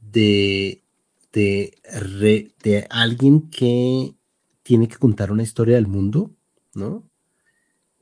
[0.00, 0.82] de,
[1.32, 1.74] de,
[2.62, 4.14] de alguien que
[4.62, 6.34] tiene que contar una historia del mundo,
[6.74, 7.08] ¿no?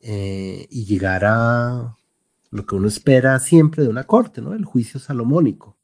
[0.00, 1.96] Eh, y llegar a
[2.50, 4.54] lo que uno espera siempre de una corte, ¿no?
[4.54, 5.76] El juicio salomónico,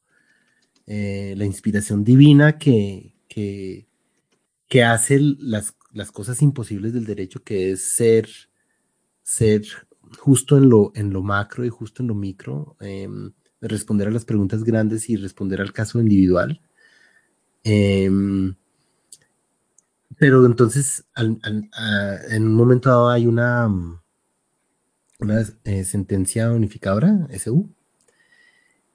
[0.87, 3.87] eh, la inspiración divina que, que,
[4.85, 8.29] hace las, las, cosas imposibles del derecho, que es ser,
[9.23, 9.65] ser
[10.19, 14.25] justo en lo, en lo macro y justo en lo micro, em, responder a las
[14.25, 16.61] preguntas grandes y responder al caso individual.
[17.63, 18.55] Em,
[20.19, 23.69] pero entonces, en un momento dado hay una,
[25.19, 27.69] una eh, sentencia unificadora, SU,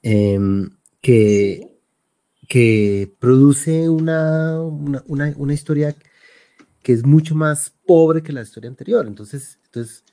[0.02, 0.70] em,
[1.02, 1.78] que,
[2.48, 5.96] que produce una, una, historia
[6.84, 9.06] que es mucho más pobre que la historia anterior.
[9.08, 10.04] Entonces, entonces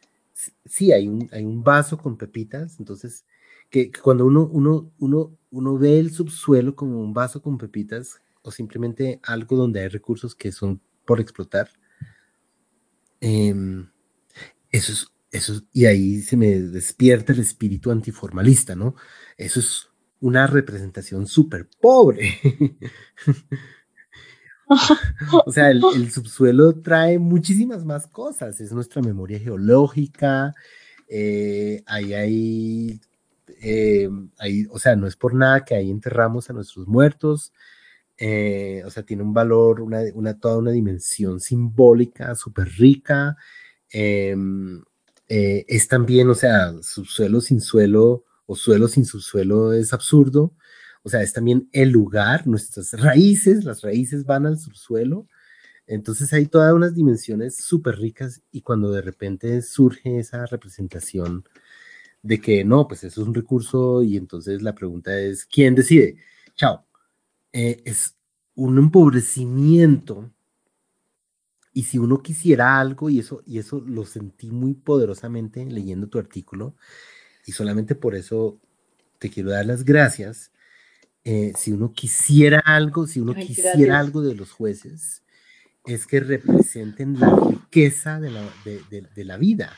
[0.65, 3.25] sí, hay un, hay un vaso con pepitas, entonces,
[3.71, 8.51] que, cuando uno, uno, uno, uno ve el subsuelo como un vaso con pepitas o
[8.51, 11.69] simplemente algo donde hay recursos que son por explotar,
[13.21, 13.89] em,
[14.71, 18.95] eso es, eso y ahí se me despierta el espíritu antiformalista, ¿no?
[19.37, 19.89] Eso es
[20.21, 22.39] una representación súper pobre.
[25.47, 28.61] o sea, el, subsuelo trae muchísimas más cosas.
[28.61, 30.55] Es nuestra memoria geológica.
[31.09, 33.01] Eh, ahí
[33.63, 34.09] eh,
[34.39, 37.53] hay, o sea, no es por nada que ahí enterramos a nuestros muertos.
[38.19, 43.37] Eh, o sea, tiene un valor, una toda una dimensión simbólica súper rica.
[43.91, 44.83] Em,
[45.29, 50.53] es también, o sea, subsuelo sin suelo o suelo sin subsuelo es absurdo.
[51.07, 55.29] O sea, es también el lugar, nuestras raíces, las raíces van al subsuelo.
[55.87, 61.45] Entonces hay todas unas dimensiones súper ricas y cuando de repente surge esa representación
[62.23, 66.17] de que no, pues eso es un recurso y entonces la pregunta es, ¿quién decide?
[66.57, 66.85] Chao.
[67.53, 68.17] Eh, es
[68.57, 70.33] un empobrecimiento
[71.73, 76.19] y si uno quisiera algo, y eso, y eso lo sentí muy poderosamente leyendo tu
[76.19, 76.75] artículo,
[77.47, 78.59] y solamente por eso
[79.21, 80.51] te quiero dar las gracias,
[81.29, 85.25] eh, si uno quisiera algo, si uno quisiera algo de los jueces,
[85.85, 89.73] es que representen la riqueza de la, de, la vida.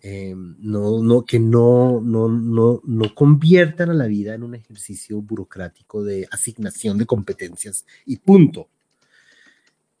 [0.00, 5.20] Em, no, no, que no, no, no, no conviertan a la vida en un ejercicio
[5.20, 8.68] burocrático de asignación de competencias y punto.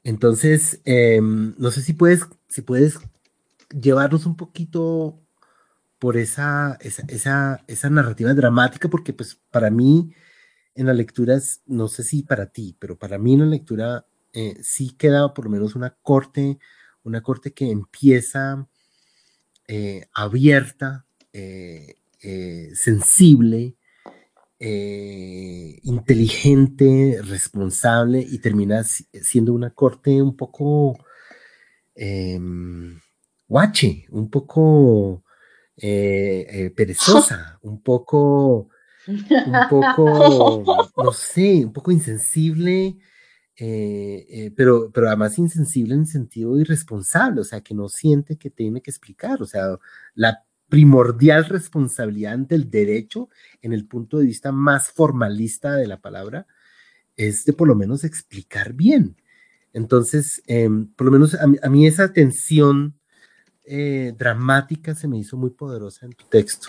[0.04, 3.00] Entonces, em, no sé si puedes, si puedes
[3.68, 5.18] llevarnos un poquito
[5.98, 10.14] por esa, esa, esa, esa narrativa dramática, porque pues para mí
[10.74, 14.56] en las lecturas, no sé si para ti, pero para mí en la lectura eh,
[14.62, 16.58] sí queda por lo menos una corte,
[17.04, 18.66] una corte que empieza
[19.68, 21.96] eh, abierta, eh,
[22.74, 23.76] sensible,
[25.82, 30.96] inteligente, responsable y termina siendo una corte un poco
[31.94, 32.98] em,
[33.46, 35.22] guache, un poco
[35.76, 38.70] perezosa, un poco
[39.06, 40.62] un poco,
[41.04, 42.96] no sé, un poco insensible,
[43.56, 48.50] eh, eh, pero, pero además insensible en sentido irresponsable, o sea, que no siente que
[48.50, 49.78] tiene que explicar, o sea,
[50.14, 53.28] la primordial responsabilidad ante el derecho
[53.62, 56.46] en el punto de vista más formalista de la palabra
[57.16, 59.16] es de por lo menos explicar bien.
[59.72, 62.98] Entonces, em, por lo menos a, mí esa tensión
[63.64, 66.68] eh, dramática se me hizo muy poderosa en tu texto.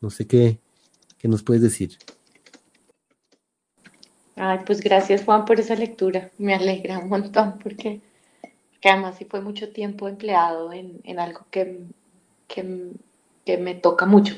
[0.00, 0.60] No sé qué,
[1.22, 1.98] ¿Qué nos puedes decir?
[4.34, 6.32] Ay, pues gracias Juan por esa lectura.
[6.36, 8.00] Me alegra un montón porque,
[8.82, 11.84] además sí fue mucho tiempo empleado en, algo que,
[12.48, 14.34] que, me toca mucho.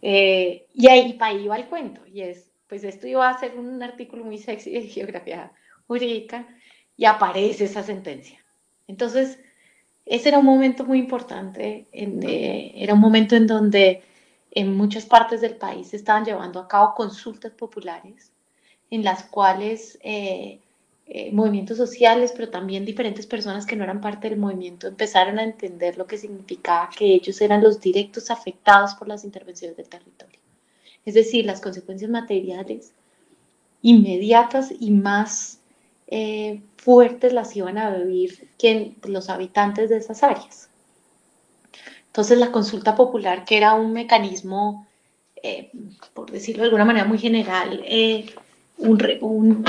[0.00, 2.00] Eh, y ahí va el cuento.
[2.06, 5.52] Y es, pues esto iba a ser un artículo muy sexy de geografía
[5.86, 6.48] jurídica
[6.96, 8.42] y aparece esa sentencia.
[8.86, 9.40] Entonces,
[10.06, 11.86] ese era un momento muy importante.
[11.92, 14.02] Eh, era un momento en donde
[14.56, 18.32] en muchas partes del país se estaban llevando a cabo consultas populares
[18.90, 20.60] en las cuales eh,
[21.04, 25.44] eh, movimientos sociales, pero también diferentes personas que no eran parte del movimiento empezaron a
[25.44, 30.40] entender lo que significaba que ellos eran los directos afectados por las intervenciones del territorio.
[31.04, 32.94] Es decir, las consecuencias materiales
[33.82, 35.60] inmediatas y más
[36.06, 38.48] eh, fuertes las iban a vivir
[39.04, 40.70] los habitantes de esas áreas.
[42.16, 44.86] Entonces la consulta popular, que era un mecanismo,
[45.42, 45.70] eh,
[46.14, 48.24] por decirlo de alguna manera muy general, eh,
[48.78, 49.62] un,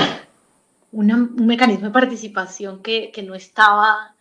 [1.46, 4.16] mecanismo de participación que, no estaba,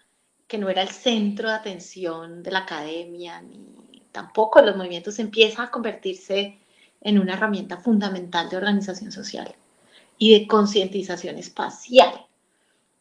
[0.46, 5.64] que no era el centro de atención de la academia, ni tampoco los movimientos, empieza
[5.64, 6.60] a convertirse
[7.00, 9.56] en una herramienta fundamental de organización social
[10.18, 12.26] y de concientización espacial.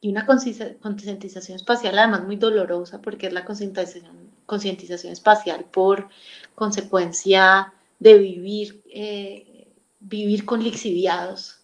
[0.01, 6.09] Y una concientización espacial además muy dolorosa porque es la concientización concientización espacial por
[6.55, 9.69] consecuencia de vivir, eh,
[10.01, 11.61] vivir con lixiviados,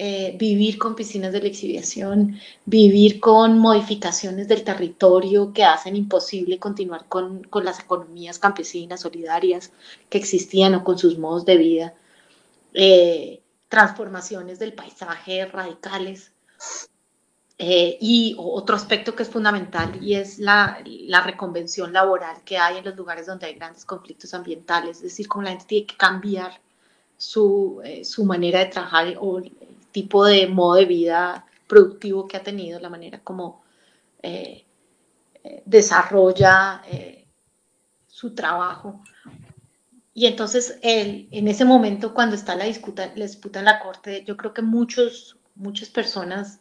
[0.00, 7.08] eh, vivir con piscinas de lixiviación, vivir con modificaciones del territorio que hacen imposible continuar
[7.08, 9.72] con, con las economías campesinas solidarias
[10.08, 11.94] que existían o con sus modos de vida,
[12.74, 16.30] eh, transformaciones del paisaje radicales.
[17.60, 22.78] Eh, y otro aspecto que es fundamental y es la, la, reconvención laboral que hay
[22.78, 25.96] en los lugares donde hay grandes conflictos ambientales, es decir, como la gente tiene que
[25.96, 26.60] cambiar
[27.16, 29.52] su, eh, su manera de trabajar o el
[29.90, 33.64] tipo de modo de vida productivo que ha tenido, la manera como
[34.22, 34.64] eh,
[35.64, 36.82] desarrolla
[38.06, 39.00] su trabajo.
[40.14, 44.24] Y entonces, él, en ese momento, cuando está la disputa, la disputa en la corte,
[44.24, 46.60] yo creo que muchos, muchas personas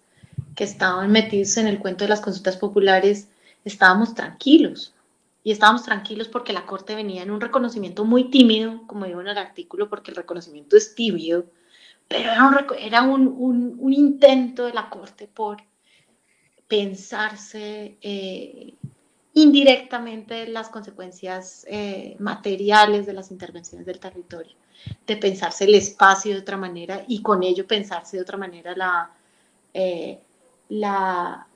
[0.57, 3.29] que estaban metidos en el cuento de las consultas populares,
[3.63, 4.95] estábamos tranquilos.
[5.43, 9.27] Y estábamos tranquilos porque la Corte venía en un reconocimiento muy tímido, como digo en
[9.27, 11.45] el artículo, porque el reconocimiento es tibio,
[12.07, 12.31] pero
[12.79, 13.35] era un,
[13.79, 15.57] un, intento de la Corte por
[16.67, 18.73] pensarse eh,
[19.35, 24.55] indirectamente las consecuencias eh, materiales de las intervenciones del territorio,
[25.05, 29.11] de pensarse el espacio de otra manera y con ello pensarse de otra manera la,
[29.73, 30.19] eh,
[30.69, 31.47] la,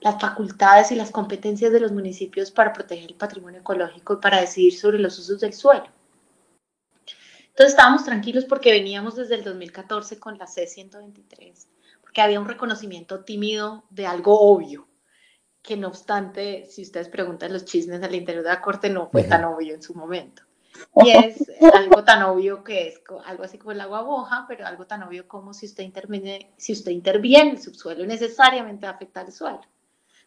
[0.00, 4.40] las facultades y las competencias de los municipios para proteger el patrimonio ecológico y para
[4.40, 5.86] decidir sobre los usos del suelo.
[7.52, 11.66] Entonces estábamos tranquilos porque veníamos desde el 2014 con la C-123,
[12.00, 14.88] porque había un reconocimiento tímido de algo obvio,
[15.60, 19.24] que no obstante, si ustedes preguntan los chismes al interior de la Corte, no fue
[19.24, 20.42] tan obvio en su momento.
[21.04, 24.86] Y es algo tan obvio que es algo así como el agua boja, pero algo
[24.86, 29.26] tan obvio como si usted interviene, si usted interviene el subsuelo, necesariamente va a afectar
[29.26, 29.60] el suelo.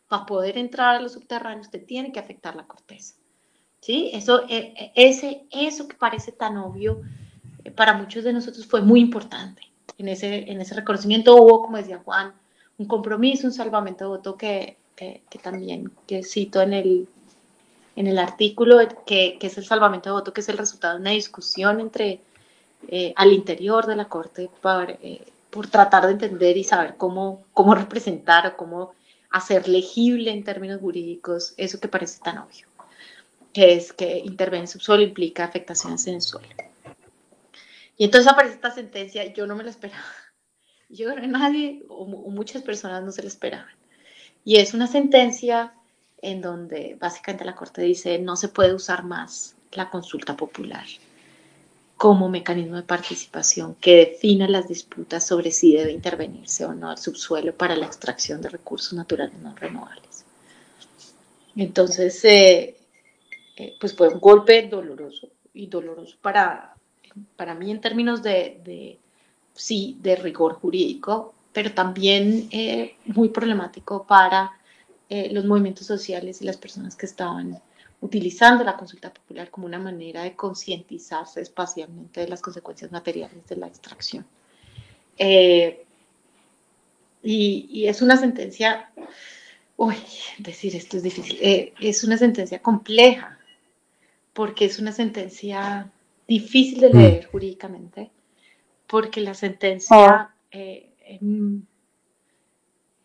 [0.08, 3.16] Para poder entrar a los subterráneos, usted tiene que afectar la corteza.
[3.80, 4.10] ¿Sí?
[4.14, 7.02] Eso, e, e, ese, eso que parece tan obvio,
[7.64, 9.62] eh, para muchos de nosotros fue muy importante.
[9.98, 12.34] En ese, en ese reconocimiento hubo, como decía Juan,
[12.78, 17.08] un compromiso, un salvamento de voto que, que, que también que cito en el,
[17.96, 21.02] en el artículo que, que, es el salvamento de voto, que es el resultado de
[21.02, 22.22] una discusión entre
[22.88, 27.46] eh, al interior de la Corte por, eh, por, tratar de entender y saber cómo,
[27.54, 28.94] cómo representar o cómo
[29.32, 32.68] hacer legible en términos jurídicos eso que parece tan obvio,
[33.54, 36.48] que es que intervenir en subsuelo implica afectaciones en el suelo.
[37.98, 40.04] Y entonces aparece esta sentencia, yo no me la esperaba.
[40.90, 43.74] Yo creo que nadie o, o muchas personas no se la esperaban.
[44.44, 45.74] Y es una sentencia
[46.26, 50.86] en donde básicamente la Corte dice no se puede usar más la consulta popular
[51.98, 56.98] como mecanismo de participación que defina las disputas sobre si debe intervenirse o no el
[56.98, 60.26] subsuelo para la extracción de recursos naturales no renovables.
[61.56, 62.76] Entonces, eh,
[63.56, 66.76] eh, pues fue un golpe doloroso y doloroso para,
[67.38, 69.00] para mí en términos de,
[69.54, 74.52] sí, de rigor jurídico, pero también eh, muy problemático para
[75.10, 77.62] eh, los movimientos sociales y las personas que estaban
[78.02, 83.56] utilizando la consulta popular como una manera de concientizarse espacialmente de las consecuencias materiales de
[83.56, 84.26] la extracción.
[85.18, 85.86] Eh,
[87.22, 88.92] y, es una sentencia,
[89.78, 89.96] uy,
[90.40, 93.40] decir esto es difícil, eh, es una sentencia compleja,
[94.34, 95.92] porque es una sentencia
[96.28, 96.98] difícil de mm.
[96.98, 98.10] leer jurídicamente,
[98.88, 100.32] porque la sentencia...
[100.52, 101.66] Oh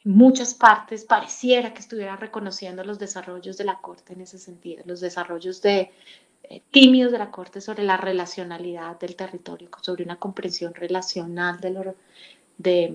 [0.04, 5.00] muchas partes pareciera que estuviera reconociendo los desarrollos de la Corte en ese sentido, los
[5.00, 5.90] desarrollos de,
[6.44, 12.94] eh, tímidos de la Corte sobre la relacionalidad del territorio, sobre una comprensión relacional de,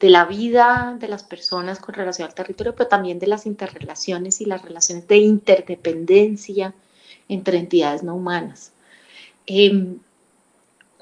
[0.00, 4.44] la vida de las personas con relación al territorio, pero también de las interrelaciones y
[4.44, 6.74] las relaciones de interdependencia
[7.28, 8.72] entre entidades no humanas.
[9.46, 9.98] Em,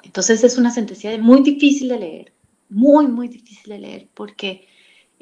[0.04, 2.32] entonces es una sentencia muy difícil de leer,
[2.68, 4.68] muy, muy difícil de leer, porque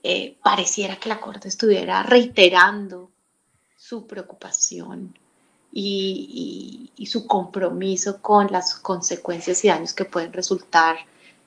[0.02, 3.10] eh, pareciera que la Corte estuviera reiterando
[3.76, 5.14] su preocupación
[5.72, 10.96] y, su compromiso con las consecuencias y daños que pueden resultar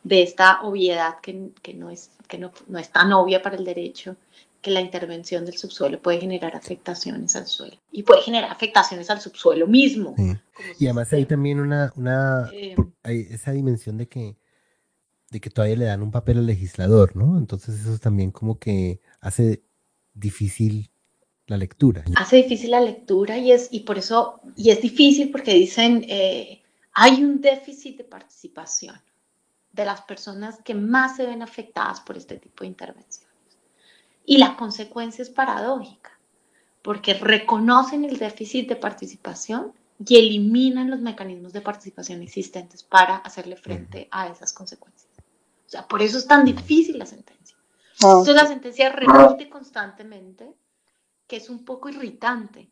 [0.04, 1.34] de esta obviedad que,
[1.74, 4.18] no, es, que no, es tan obvia para el derecho,
[4.62, 9.22] que la intervención del subsuelo puede generar afectaciones al suelo y puede generar afectaciones al
[9.22, 10.16] subsuelo mismo.
[10.80, 14.38] Y además hay también una, una eh, hay esa dimensión de que
[15.34, 17.40] de que todavía le dan un papel al legislador, ¿no?
[17.40, 19.64] Entonces eso también como que hace
[20.14, 20.92] difícil
[21.48, 22.06] la lectura.
[22.16, 26.62] Hace difícil la lectura y es, y por eso, y es difícil porque dicen, eh,
[26.94, 28.96] hay un déficit de participación
[29.72, 33.34] de las personas que más se ven afectadas por este tipo de intervenciones.
[34.26, 36.12] Y la consecuencia es paradójica,
[36.84, 43.56] porque reconocen el déficit de participación y eliminan los mecanismos de participación existentes para hacerle
[43.56, 45.13] frente a esas consecuencias
[45.74, 47.58] sea, por eso es tan difícil la sentencia.
[48.04, 50.54] Ah, Entonces la sentencia repite constantemente,
[51.28, 52.70] que es un poco irritante.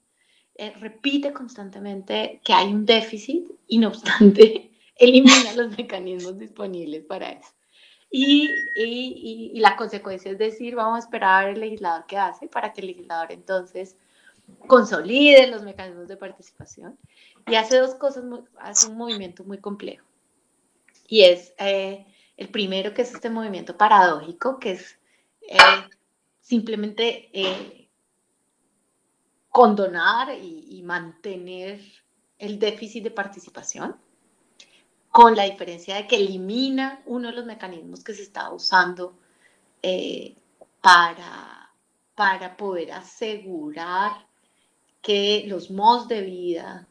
[0.55, 7.31] Eh, repite constantemente que hay un déficit y no obstante elimina los mecanismos disponibles para
[7.31, 7.49] eso.
[8.09, 12.73] Y, y, y, la consecuencia es decir, vamos a esperar al legislador que hace para
[12.73, 13.95] que el legislador entonces
[14.67, 16.97] consolide los mecanismos de participación
[17.47, 18.25] y hace dos cosas,
[18.59, 20.05] hace un movimiento muy complejo.
[21.07, 22.05] Y es eh,
[22.37, 24.97] el primero que es este movimiento paradójico, que es
[25.41, 25.57] eh,
[26.39, 27.89] simplemente eh,
[29.49, 31.79] condonar y, mantener
[32.39, 33.95] el déficit de participación,
[35.09, 39.15] con la diferencia de que elimina uno de los mecanismos que se está usando
[40.81, 41.71] para,
[42.15, 44.25] para poder asegurar
[45.01, 46.87] que los modos de vida,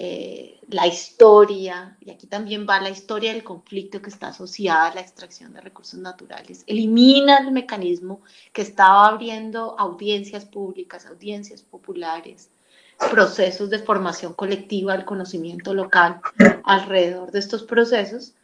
[0.00, 4.94] eh, la historia, y aquí también va la historia del conflicto que está asociada a
[4.94, 8.20] la extracción de recursos naturales, elimina el mecanismo
[8.52, 12.48] que estaba abriendo audiencias públicas, audiencias populares,
[13.10, 16.20] procesos de formación colectiva del conocimiento local
[16.62, 18.34] alrededor de estos procesos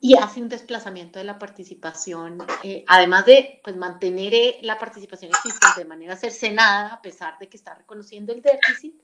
[0.00, 5.30] y hace un desplazamiento de la participación, eh, además de pues, mantener eh, la participación
[5.30, 8.94] existente de manera cercenada, a pesar de que está reconociendo el déficit,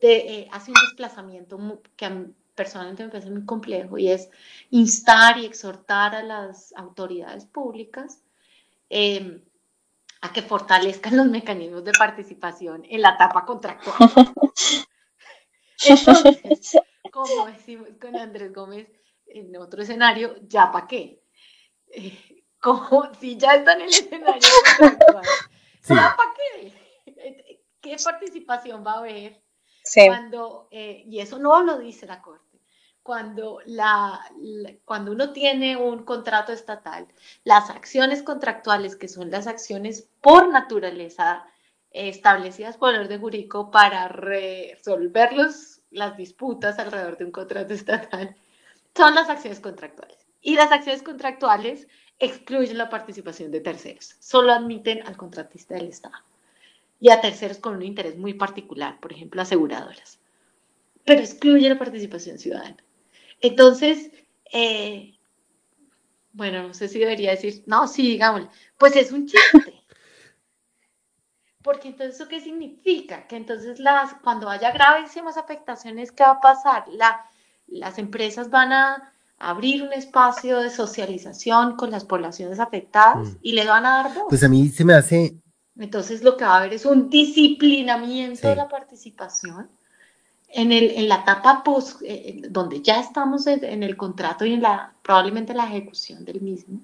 [0.00, 4.28] de, eh, hace un desplazamiento que personalmente me parece muy complejo y es
[4.70, 8.22] instar y exhortar a las autoridades públicas
[8.88, 9.42] em,
[10.20, 13.96] a que fortalezcan los mecanismos de participación en la etapa contractual.
[15.86, 16.78] Entonces,
[17.10, 18.88] como decimos con Andrés Gómez,
[19.26, 21.22] en otro escenario, ¿ya para qué?
[21.88, 24.48] Eh, como si ya está en el escenario
[25.88, 26.72] ¿ya para qué?
[27.80, 29.43] ¿Qué participación va a haber?
[29.92, 32.58] Cuando, eh, y eso no lo dice la Corte,
[33.02, 34.18] cuando, la,
[34.86, 37.06] cuando uno tiene un contrato estatal,
[37.44, 41.44] las acciones contractuales, que son las acciones por naturaleza
[41.90, 48.34] establecidas por el orden jurídico para resolver los, las disputas alrededor de un contrato estatal,
[48.96, 50.26] son las acciones contractuales.
[50.40, 51.86] Y las acciones contractuales
[52.18, 56.16] excluyen la participación de terceros, solo admiten al contratista del Estado
[57.04, 60.20] y a terceros con un interés muy particular, por ejemplo, aseguradoras,
[61.04, 62.78] pero excluye la participación ciudadana.
[63.42, 64.10] Entonces,
[64.50, 65.12] eh,
[66.32, 68.48] bueno, no sé si debería decir, no, sí, digámoslo,
[68.78, 69.84] pues es un chiste.
[71.62, 73.26] Porque entonces, ¿eso qué significa?
[73.26, 76.84] Que entonces las, cuando haya gravísimas afectaciones, ¿qué va a pasar?
[76.88, 77.26] La,
[77.66, 83.38] las empresas van a abrir un espacio de socialización con las poblaciones afectadas mm.
[83.42, 84.24] y le van a dar voz.
[84.30, 85.43] Pues a mí se me hace...
[85.78, 89.68] Entonces lo que va a haber es un disciplinamiento de la participación
[90.48, 94.62] en, el, en la etapa post, eh, donde ya estamos en, el contrato y en
[94.62, 96.80] la, probablemente la ejecución del mismo,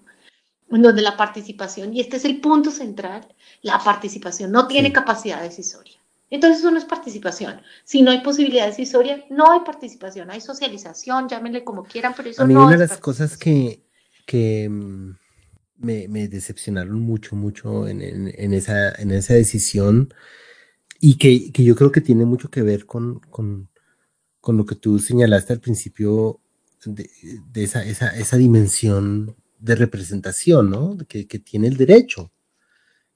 [0.70, 3.26] en donde la participación, y este es el punto central,
[3.62, 5.94] la participación no tiene capacidad decisoria.
[6.30, 7.60] Entonces eso no es participación.
[7.84, 12.42] Si no hay posibilidad decisoria, no hay participación, hay socialización, llámenle como quieran, pero eso
[12.42, 13.82] A mí una de las cosas que,
[14.26, 15.16] que mm,
[15.80, 18.02] me, decepcionaron mucho, mucho en,
[18.54, 18.92] esa,
[19.34, 20.12] decisión
[21.00, 23.20] y que, yo creo que tiene mucho que ver con,
[24.46, 26.40] lo que tú señalaste al principio
[26.84, 27.10] de,
[27.54, 30.96] esa, dimensión de representación, ¿no?
[31.08, 32.32] Que, tiene el derecho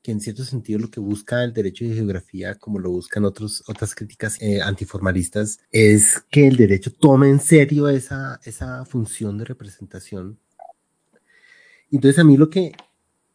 [0.02, 3.94] que en cierto sentido lo que busca el derecho de geografía, como lo buscan otras
[3.94, 8.38] críticas eh, antiformalistas, es que el derecho tome en serio esa
[8.84, 10.38] función de representación.
[11.94, 12.72] Entonces a mí lo que,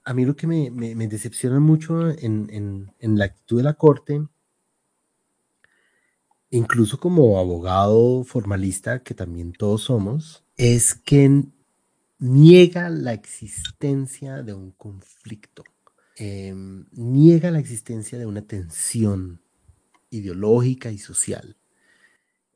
[0.04, 4.22] a mí lo que me, me, decepciona mucho en, en, la actitud de la Corte,
[6.50, 11.46] incluso como abogado formalista, que también todos somos, es que
[12.18, 15.64] niega la existencia de un conflicto.
[16.18, 19.42] Em, niega la existencia de una tensión
[20.10, 21.56] ideológica y social.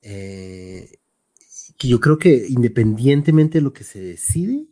[0.02, 1.00] Eh,
[1.78, 4.68] que yo creo que independientemente de lo que se decide,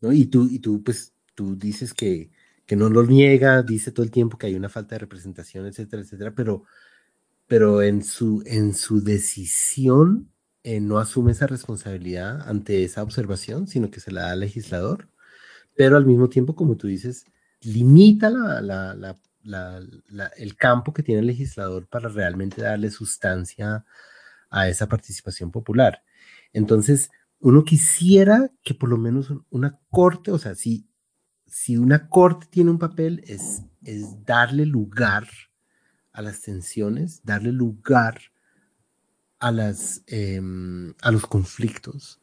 [0.00, 0.12] ¿no?
[0.12, 2.30] y, tú, y tú, pues, tú dices que,
[2.66, 6.02] que no lo niega, dice todo el tiempo que hay una falta de representación, etcétera,
[6.02, 6.64] etcétera, pero,
[7.46, 10.30] pero en, su, en su decisión
[10.62, 15.08] eh, no asume esa responsabilidad ante esa observación, sino que se la da al legislador,
[15.76, 17.24] pero al mismo tiempo, como tú dices,
[17.62, 18.28] limita
[20.36, 23.84] el campo que tiene el legislador para realmente darle sustancia
[24.50, 26.02] a esa participación popular.
[26.52, 27.10] Entonces,
[27.40, 30.86] uno quisiera que por lo menos una corte, o sea, si,
[31.46, 35.26] si una corte tiene un papel, es, es darle lugar
[36.12, 38.20] a las tensiones, darle lugar
[39.38, 42.20] a, las, em, a los conflictos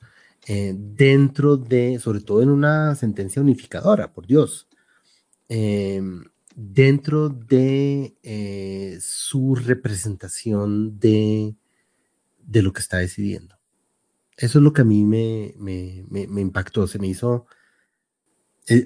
[0.47, 4.69] eh, dentro de, sobre todo en una sentencia unificadora, por Dios.
[5.49, 6.23] Em,
[6.55, 11.55] dentro de eh, su representación de,
[12.39, 13.56] de, lo que está decidiendo.
[14.37, 17.47] Eso es lo que a mí me, me, me, impactó, se me hizo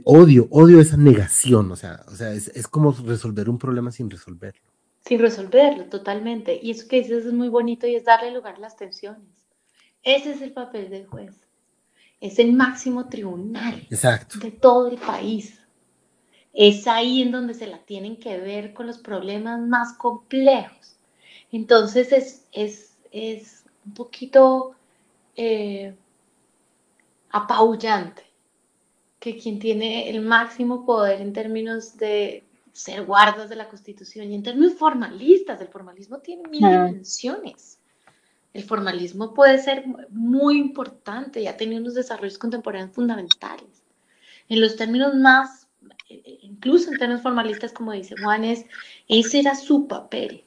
[0.06, 4.10] odio, odio esa negación, o sea, o sea es, es, como resolver un problema sin
[4.10, 4.62] resolverlo.
[5.06, 6.60] Sin resolverlo, totalmente.
[6.62, 9.28] Y eso que dices es muy bonito y es darle lugar a las tensiones.
[10.04, 11.34] Ese es el papel del juez.
[12.20, 14.38] Es el máximo tribunal Exacto.
[14.40, 15.60] de todo el país.
[16.54, 20.98] Es ahí en donde se la tienen que ver con los problemas más complejos.
[21.52, 24.76] Entonces es, es, es un poquito
[25.36, 25.96] eh,
[27.30, 28.24] apabullante
[29.20, 32.44] que quien tiene el máximo poder en términos de
[32.74, 37.78] ser guardas de la Constitución y en términos formalistas, el formalismo tiene mil dimensiones.
[38.54, 43.84] El formalismo puede ser muy importante y ha tenido unos desarrollos contemporáneos fundamentales.
[44.50, 45.68] En los términos más,
[46.10, 48.66] incluso en términos formalistas, como dice Juan, es,
[49.08, 50.44] ese era su papel.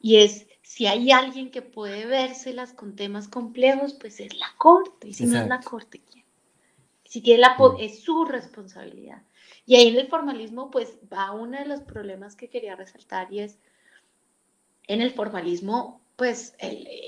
[0.00, 5.08] Y es, si hay alguien que puede vérselas con temas complejos, pues es la Corte.
[5.08, 6.24] Y si no es la Corte, ¿quién?
[7.04, 9.20] Si tiene la, es su responsabilidad.
[9.66, 13.40] Y ahí en el formalismo, pues va uno de los problemas que quería resaltar y
[13.40, 13.58] es,
[14.86, 16.54] en el formalismo, pues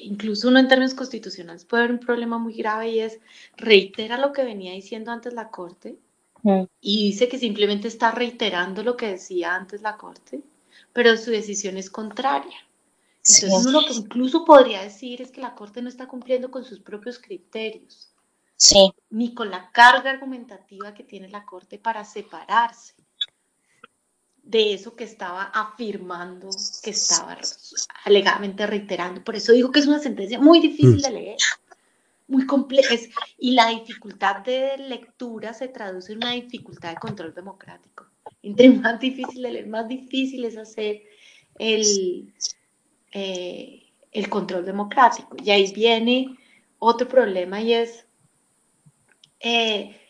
[0.03, 3.21] incluso uno en términos constitucionales puede haber un problema muy grave y es
[3.57, 5.99] reitera lo que venía diciendo antes la Corte
[6.43, 6.65] mm.
[6.81, 10.41] y dice que simplemente está reiterando lo que decía antes la Corte,
[10.93, 12.57] pero su decisión es contraria.
[13.25, 16.65] Entonces uno lo que incluso podría decir es que la Corte no está cumpliendo con
[16.65, 18.13] sus propios criterios
[19.11, 22.95] ni con la carga argumentativa que tiene la Corte para separarse
[24.43, 26.49] de eso que estaba afirmando,
[26.83, 27.39] que estaba
[28.05, 29.23] alegadamente reiterando.
[29.23, 31.39] Por eso digo que es una sentencia muy difícil de leer,
[32.27, 32.95] muy compleja,
[33.39, 38.07] y la dificultad de lectura se traduce en una dificultad de control democrático.
[38.43, 41.03] Entre más difícil de leer, más difícil es hacer
[41.59, 42.33] el,
[43.13, 45.37] eh, el control democrático.
[45.43, 46.37] Y ahí viene
[46.79, 48.07] otro problema y es
[49.41, 50.01] eh,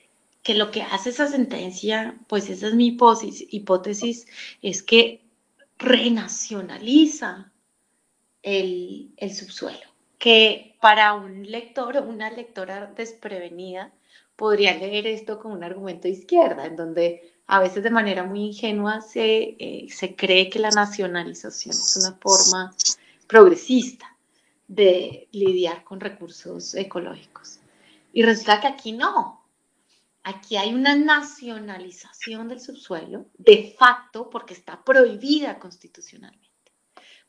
[0.43, 4.27] que lo que hace esa sentencia, pues esa es mi hipótesis, hipótesis
[4.61, 5.25] es que
[5.79, 7.53] renacionaliza
[8.43, 9.87] el, el subsuelo,
[10.19, 13.93] que para un lector o una lectora desprevenida
[14.43, 18.47] podría leer esto como un argumento de izquierda, en donde a veces de manera muy
[18.47, 22.75] ingenua se, eh, se cree que la nacionalización es una forma
[23.29, 24.19] progresista
[24.67, 27.61] de lidiar con recursos ecológicos.
[28.13, 29.47] Y resulta que aquí no.
[30.25, 36.73] Aquí hay una nacionalización del subsuelo de facto porque está prohibida constitucionalmente.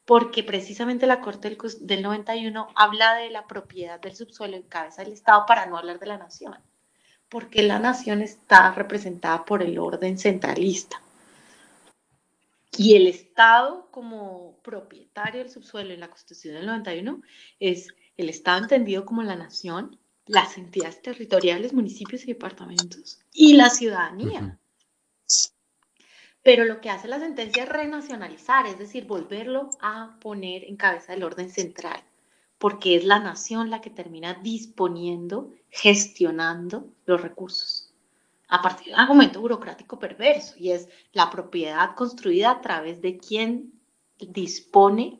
[0.03, 5.13] Porque precisamente la Corte del, 91 habla de la propiedad del subsuelo en cabeza del
[5.13, 6.57] Estado para no hablar de la nación.
[7.33, 11.01] Porque la nación está representada por el orden centralista.
[12.77, 17.23] Y el Estado como propietario del subsuelo en la Constitución del 91
[17.59, 17.87] es
[18.17, 19.97] el Estado entendido como la nación
[20.27, 24.59] las entidades territoriales, municipios y departamentos y la ciudadanía.
[26.43, 31.13] Pero lo que hace la sentencia es renacionalizar, es decir, volverlo a poner en cabeza
[31.13, 32.03] del orden central,
[32.63, 37.93] porque es la nación la que termina disponiendo, gestionando los recursos
[38.47, 43.17] a partir de un argumento burocrático perverso y es la propiedad construida a través de
[43.17, 43.73] quien
[44.17, 45.19] dispone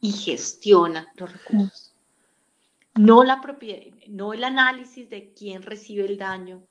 [0.00, 1.94] y gestiona los recursos
[2.94, 6.62] no, la propiedad, no el análisis de quién recibe el daño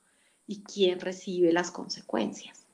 [0.46, 2.66] y quién recibe las consecuencias.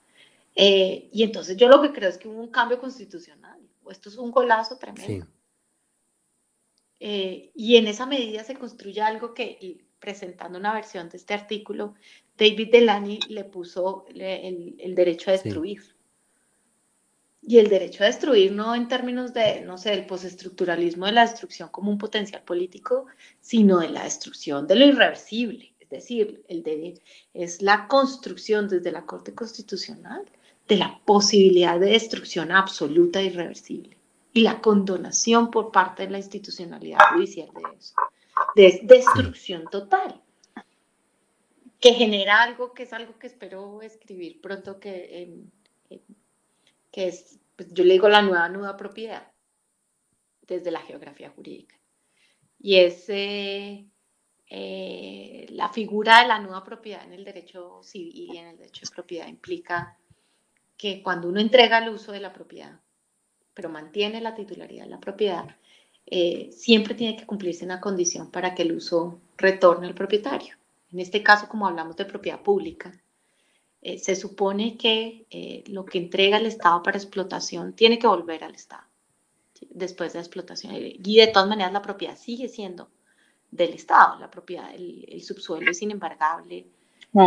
[0.54, 3.58] Eh, y entonces yo lo que creo es que hubo un cambio constitucional.
[3.90, 5.26] Esto es un golazo tremendo.
[7.00, 11.94] Eh, y en esa medida se construye algo que, presentando una versión de este artículo,
[12.36, 15.82] David Delany le puso el, derecho a destruir.
[17.42, 21.22] Y el derecho a destruir no en términos de, no sé, el postestructuralismo de la
[21.22, 23.06] destrucción como un potencial político,
[23.40, 25.72] sino de la destrucción de lo irreversible.
[25.80, 27.00] Es decir, el de,
[27.32, 30.22] es la construcción desde la Corte Constitucional
[30.68, 33.99] de la posibilidad de destrucción absoluta e irreversible
[34.32, 37.94] y la condonación por parte de la institucionalidad judicial de eso,
[38.54, 40.20] de destrucción total,
[41.80, 45.48] que genera algo que es algo que espero escribir pronto que
[46.90, 49.30] que es, pues, yo le digo la nueva nuda propiedad
[50.46, 51.76] desde la geografía jurídica.
[52.58, 53.86] Y es eh,
[55.50, 58.94] la figura de la nueva propiedad en el derecho civil y en el derecho de
[58.94, 59.96] propiedad implica
[60.76, 62.80] que cuando uno entrega el uso de la propiedad,
[63.60, 65.44] pero mantiene la titularidad de la propiedad,
[66.06, 70.54] eh, siempre tiene que cumplirse una condición para que el uso retorne al propietario.
[70.90, 72.90] En este caso, como hablamos de propiedad pública,
[73.82, 78.44] eh, se supone que eh, lo que entrega el Estado para explotación tiene que volver
[78.44, 78.84] al Estado
[79.68, 80.74] después de la explotación.
[80.74, 82.88] Y de todas maneras la propiedad sigue siendo
[83.50, 86.66] del Estado, la propiedad, el, subsuelo es inembargable.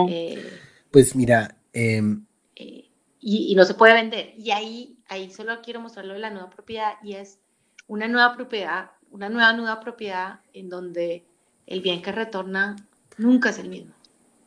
[0.09, 2.89] Eh, Pues mira, em, eh,
[3.23, 4.33] y, no se puede vender.
[4.37, 7.39] Y ahí, ahí solo quiero mostrarlo de la nueva propiedad y es
[7.87, 11.25] una nueva propiedad, una nueva nueva propiedad en donde
[11.67, 12.75] el bien que retorna
[13.17, 13.93] nunca es el mismo.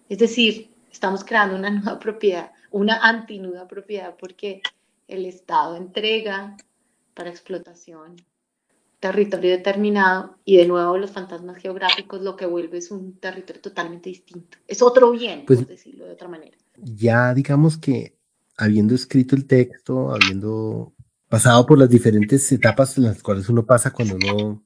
[0.08, 4.62] Es decir, estamos creando una nueva propiedad, una antinuda propiedad porque
[5.08, 6.56] el Estado entrega
[7.14, 8.16] para explotación
[8.98, 14.08] territorio determinado y de nuevo los fantasmas geográficos lo que vuelve es un territorio totalmente
[14.08, 14.58] distinto.
[14.66, 16.56] Es otro bien, pues, por decirlo de otra manera.
[16.76, 18.15] Ya digamos que
[18.56, 20.94] habiendo escrito el texto, habiendo
[21.28, 24.64] pasado por las diferentes etapas en las cuales uno pasa cuando uno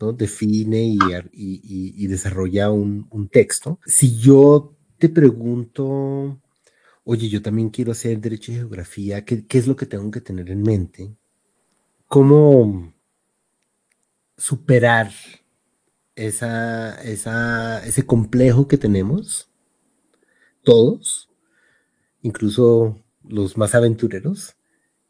[0.00, 0.12] ¿no?
[0.12, 0.96] define
[1.32, 6.40] y, desarrolla un, texto, si yo te pregunto,
[7.04, 10.50] oye, yo también quiero hacer derecho y geografía, ¿qué, es lo que tengo que tener
[10.50, 11.16] en mente?
[12.06, 12.92] ¿Cómo
[14.36, 15.10] superar
[16.14, 19.50] esa, ese complejo que tenemos,
[20.62, 21.30] todos,
[22.22, 24.56] incluso los más aventureros,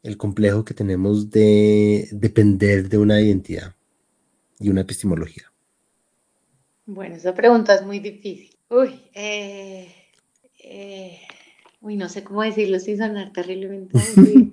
[0.03, 3.75] el complejo que tenemos de depender de una identidad
[4.59, 5.51] y una epistemología?
[6.85, 8.57] Bueno, esa pregunta es muy difícil.
[8.69, 9.93] Uy, eh,
[10.63, 11.19] eh,
[11.81, 13.97] uy, no sé cómo decirlo sin sonar terriblemente.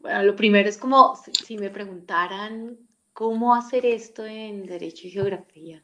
[0.00, 2.76] bueno, lo primero es como si me preguntaran
[3.12, 5.82] ¿Cómo hacer esto en Derecho y Geografía?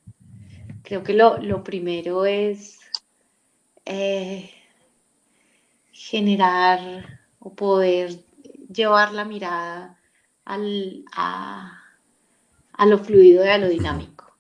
[0.83, 2.79] Creo que lo, primero es
[3.85, 4.51] eh,
[5.99, 8.25] generar o poder
[8.73, 9.99] llevar la mirada
[10.45, 11.83] al, a,
[12.87, 14.33] lo fluido y a lo dinámico.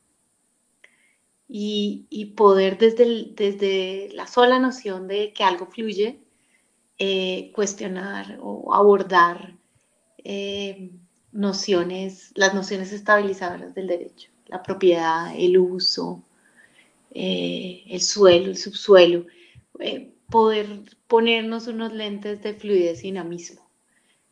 [1.48, 6.20] Y, poder desde, desde, la sola noción de que algo fluye,
[6.98, 9.56] eh, cuestionar o abordar
[10.18, 10.92] eh,
[11.32, 16.22] nociones, las nociones estabilizadoras del derecho, la propiedad, el uso,
[17.10, 19.26] eh, el suelo, el subsuelo,
[20.30, 20.66] poder
[21.06, 23.66] ponernos unos lentes de fluidez y dinamismo,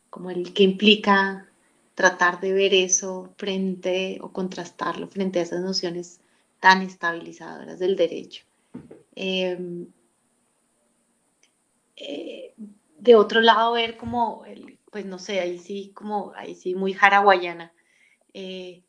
[0.09, 1.47] como el que implica
[1.95, 6.21] tratar de ver eso frente o contrastarlo frente a esas nociones
[6.59, 8.45] tan estabilizadoras del derecho.
[9.15, 9.87] Em,
[11.95, 12.53] eh,
[12.99, 16.95] de otro lado, ver como el, pues no sé, ahí sí, como, ahí sí, muy
[16.99, 17.73] haraguayana,
[18.33, 18.83] eh,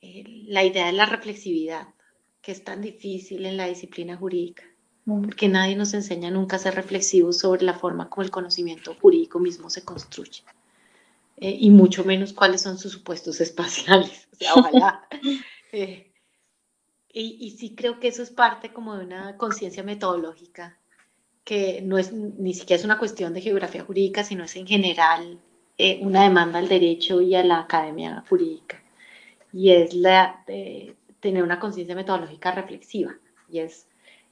[0.00, 1.88] la idea de la reflexividad,
[2.40, 4.64] que es tan difícil en la disciplina jurídica,
[5.08, 9.38] porque nadie nos enseña nunca a ser reflexivos sobre la forma como el conocimiento jurídico
[9.38, 10.42] mismo se construye.
[11.38, 14.28] Eh, y mucho menos cuáles son sus supuestos espaciales.
[14.32, 15.08] O sea, ojalá.
[15.72, 16.12] y,
[17.12, 20.78] y, sí creo que eso es parte como de una conciencia metodológica
[21.42, 25.40] que no es ni siquiera es una cuestión de geografía jurídica, sino es en general
[25.78, 28.82] eh, una demanda al derecho y a la academia jurídica.
[29.54, 33.16] Y es la de tener una conciencia metodológica reflexiva,
[33.50, 33.87] y es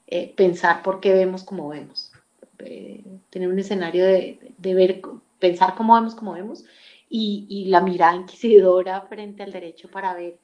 [0.07, 2.13] eh, pensar por qué vemos como vemos.
[2.59, 4.39] Eh, tener un escenario de,
[4.75, 5.03] ver,
[5.39, 6.65] pensar cómo vemos como vemos,
[7.09, 10.39] y, y, la mirada inquisidora frente al derecho para ver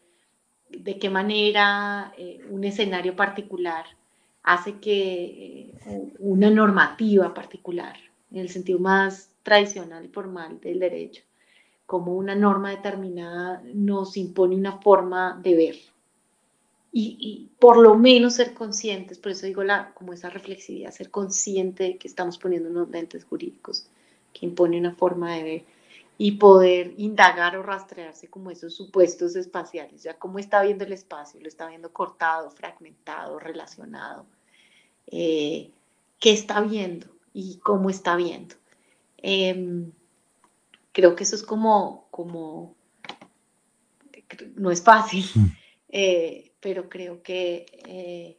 [0.69, 2.15] de qué manera
[2.51, 3.85] un escenario particular
[4.43, 7.97] hace que eh, una normativa particular,
[8.31, 11.23] en el sentido más tradicional y formal del derecho,
[11.87, 15.77] como una norma determinada nos impone una forma de ver.
[16.95, 21.85] Y, por lo menos ser conscientes, por eso digo la, como esa reflexividad, ser consciente
[21.85, 23.87] de que estamos poniendo unos lentes jurídicos
[24.35, 25.65] que impone una forma de ver
[26.19, 31.41] y poder indagar o rastrearse como esos supuestos espaciales, ya cómo está viendo el espacio,
[31.41, 34.27] lo está viendo cortado, fragmentado, relacionado,
[35.07, 35.71] eh,
[36.21, 38.55] qué está viendo y cómo está viendo.
[39.17, 39.91] Em,
[40.93, 42.75] creo que eso es como, como,
[44.57, 45.25] no es fácil,
[45.89, 48.39] eh, pero creo que, eh,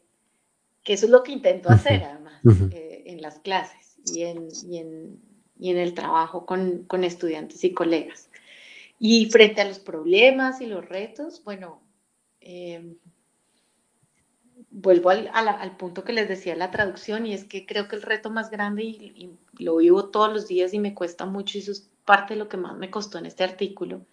[0.84, 5.20] que eso es lo que intento hacer además en las clases y en, y en
[5.64, 8.30] y en el trabajo con, con, estudiantes y colegas.
[9.00, 11.82] Y frente a los problemas y los retos, bueno,
[12.42, 12.96] eh,
[14.70, 18.02] vuelvo al, al, punto que les decía la traducción y es que creo que el
[18.02, 21.72] reto más grande y, lo vivo todos los días y me cuesta mucho y eso
[21.72, 24.06] es parte de lo que más me costó en este artículo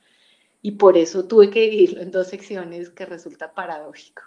[0.62, 4.22] y por eso tuve que dividirlo en dos secciones que resulta paradójico,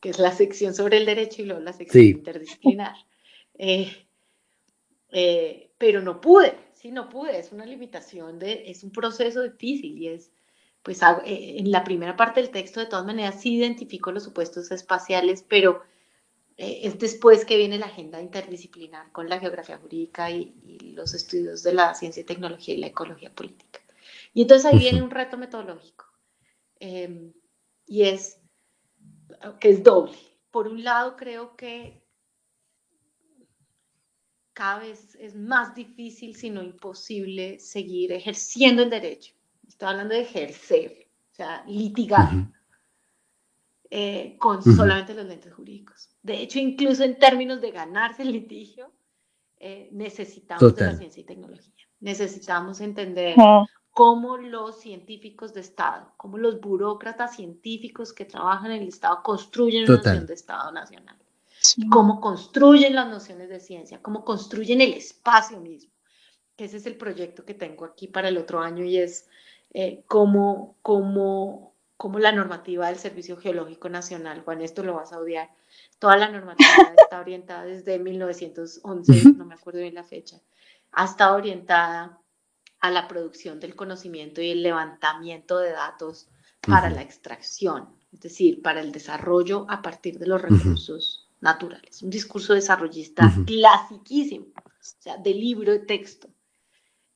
[0.00, 2.94] que es la sección sobre el derecho y luego la sección interdisciplinar.
[3.58, 4.06] Eh,
[5.10, 9.98] eh, pero no pude, sí, no pude, es una limitación, de, es un proceso difícil
[9.98, 10.30] y es,
[10.82, 14.70] pues eh, en la primera parte del texto de todas maneras sí identifico los supuestos
[14.70, 15.82] espaciales, pero
[16.58, 20.54] es después que viene la agenda interdisciplinar con la geografía jurídica y,
[20.94, 23.80] los estudios de la ciencia y tecnología y la ecología política.
[24.36, 26.04] Y entonces ahí viene un reto metodológico
[26.78, 27.32] em,
[27.86, 28.38] y es
[29.58, 30.12] que es doble.
[30.50, 32.04] Por un lado creo que
[34.52, 39.32] cada vez es más difícil, si no imposible, seguir ejerciendo el derecho.
[39.66, 42.28] Estoy hablando de ejercer, o sea, litigar
[43.88, 46.10] eh, con solamente los lentes jurídicos.
[46.22, 48.92] De hecho, incluso en términos de ganarse el litigio,
[49.56, 51.72] eh, necesitamos de la ciencia y tecnología.
[52.00, 53.34] Necesitamos entender
[53.96, 59.84] cómo los científicos de Estado, cómo los burócratas científicos que trabajan en el Estado construyen
[59.84, 61.16] una noción de Estado nacional.
[61.90, 65.90] Cómo construyen las nociones de ciencia, cómo construyen el espacio mismo.
[66.58, 69.30] Ese es el proyecto que tengo aquí para el otro año y es
[69.72, 75.18] eh, cómo, cómo, cómo la normativa del Servicio Geológico Nacional, Juan, esto lo vas a
[75.18, 75.48] odiar,
[75.98, 76.68] toda la normativa
[76.98, 80.38] está orientada desde 1911, no me acuerdo bien la fecha,
[80.92, 82.20] ha estado orientada
[82.80, 86.28] a la producción del conocimiento y el levantamiento de datos
[86.60, 92.02] para la extracción, es decir, para el desarrollo a partir de los recursos naturales.
[92.02, 96.28] Un discurso desarrollista clasiquísimo, o sea, de libro de texto.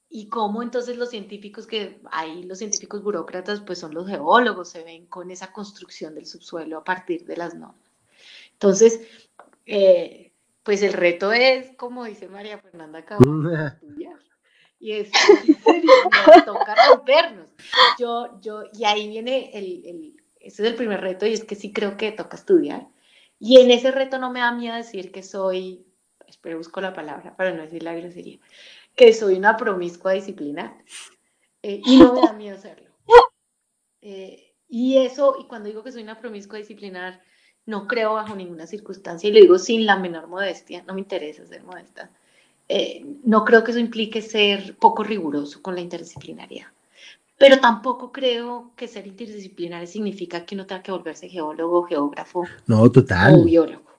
[0.09, 4.83] Y cómo entonces los científicos que hay, los científicos burócratas, pues son los geólogos, se
[4.83, 7.91] ven con esa construcción del subsuelo a partir de las normas.
[8.53, 9.01] Entonces,
[9.67, 10.33] eh,
[10.65, 12.99] pues el reto es, como dice María Fernanda,
[13.75, 14.19] estudiar.
[14.81, 15.11] Y es,
[15.47, 15.91] en serio,
[16.27, 17.47] nos toca rompernos.
[17.99, 21.55] Yo, yo, y ahí viene el, el, ese es el primer reto, y es que
[21.55, 22.89] sí creo que toca estudiar.
[23.39, 25.87] Y en ese reto no me da miedo decir que soy,
[26.27, 28.39] espero busco la palabra para no decir la grosería,
[28.97, 30.83] que soy una promiscua disciplinar.
[31.63, 32.91] Eh, y no me da miedo hacerlo.
[34.01, 37.23] Eh, y eso, y cuando digo que soy una promiscua disciplinar,
[37.67, 41.45] no creo bajo ninguna circunstancia, y lo digo sin la menor modestia, no me interesa
[41.45, 42.11] ser modesta,
[42.73, 46.69] eh, no creo que eso implique ser poco riguroso con la interdisciplinaridad.
[47.37, 52.89] Pero tampoco creo que ser interdisciplinario significa que uno tenga que volverse geólogo, geógrafo no,
[52.93, 53.35] total.
[53.35, 53.91] o biólogo.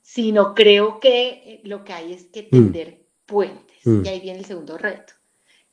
[0.00, 2.50] Sino creo que eh, lo que hay es que mm.
[2.50, 3.84] tender puentes.
[3.84, 4.04] Mm.
[4.04, 5.14] Y ahí viene el segundo reto.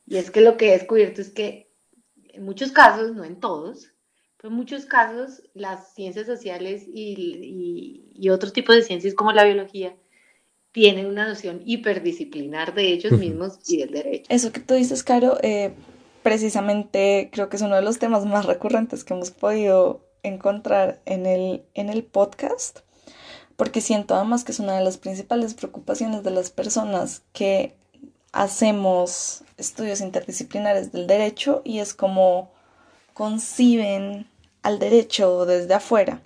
[0.04, 1.70] Y es que lo que he descubierto es que
[2.16, 3.94] en muchos casos, no en todos,
[4.42, 9.96] en muchos casos las ciencias sociales y, y, otros tipos de ciencias como la biología
[10.74, 14.26] tienen una noción hiperdisciplinar de ellos mismos y del derecho.
[14.28, 15.72] Eso que tú dices, Caro, eh,
[16.24, 21.26] precisamente creo que es uno de los temas más recurrentes que hemos podido encontrar en
[21.26, 22.80] el, en el podcast,
[23.54, 27.76] porque siento además que es una de las principales preocupaciones de las personas que
[28.32, 32.50] hacemos estudios interdisciplinares del derecho y es como
[33.12, 34.26] conciben
[34.62, 36.20] al derecho desde afuera.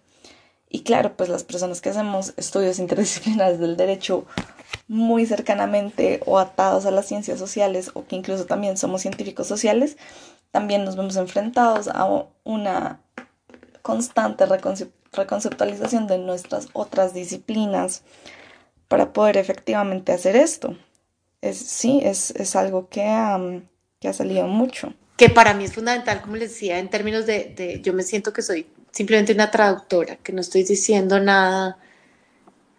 [0.71, 4.27] Y claro, pues las personas que hacemos estudios interdisciplinares del derecho
[4.87, 9.97] muy cercanamente o atados a las ciencias sociales o que incluso también somos científicos sociales,
[10.51, 12.07] también nos vemos enfrentados a
[12.45, 13.01] una
[13.83, 14.45] constante
[15.13, 18.03] reconceptualización de nuestras otras disciplinas
[18.89, 20.77] para poder efectivamente hacer esto.
[21.41, 23.63] Es, sí, es, es algo que,
[24.01, 27.81] que ha salido mucho que para mí es fundamental, como les decía, en términos de,
[27.83, 31.79] yo me siento que soy simplemente una traductora, que no estoy diciendo nada,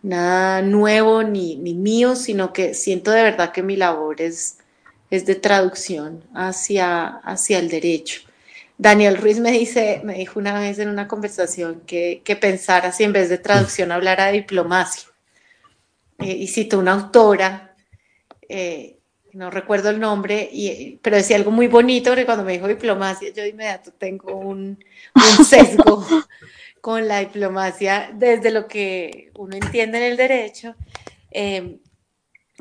[0.01, 4.57] nada nuevo ni, ni mío, sino que siento de verdad que mi labor es,
[5.09, 8.21] es de traducción hacia, hacia el derecho.
[8.77, 13.03] Daniel Ruiz me, dice, me dijo una vez en una conversación que, que pensara si
[13.03, 15.09] en vez de traducción hablara de diplomacia.
[16.19, 17.75] Eh, y cito una autora
[18.47, 18.98] eh,
[19.33, 23.29] no recuerdo el nombre, y, pero decía algo muy bonito, porque cuando me dijo diplomacia,
[23.29, 24.83] yo de inmediato tengo un,
[25.15, 26.05] un sesgo
[26.81, 30.75] con la diplomacia desde lo que uno entiende en el derecho,
[31.31, 31.79] em,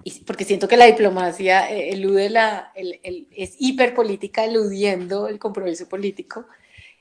[0.04, 5.38] y porque siento que la diplomacia eh, elude la, el, el, es hiperpolítica eludiendo el
[5.38, 6.46] compromiso político.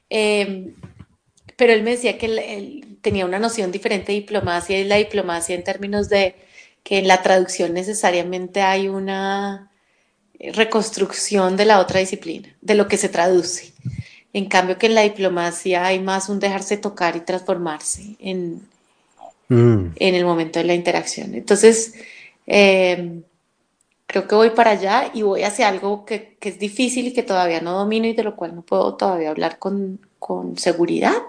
[0.09, 0.73] Em,
[1.57, 5.55] pero él me decía que él, tenía una noción diferente de diplomacia y la diplomacia
[5.55, 6.35] en términos de
[6.87, 9.69] que en la traducción necesariamente hay una
[10.39, 13.73] reconstrucción de la otra disciplina, de lo que se traduce.
[14.31, 18.61] En cambio que en la diplomacia hay más un dejarse tocar y transformarse en,
[19.49, 19.95] mm.
[19.97, 21.35] en el momento de la interacción.
[21.35, 21.93] Entonces,
[22.45, 23.21] em,
[24.05, 27.23] creo que voy para allá y voy hacia algo que, que, es difícil y que
[27.23, 31.21] todavía no domino y de lo cual no puedo todavía hablar con, con seguridad,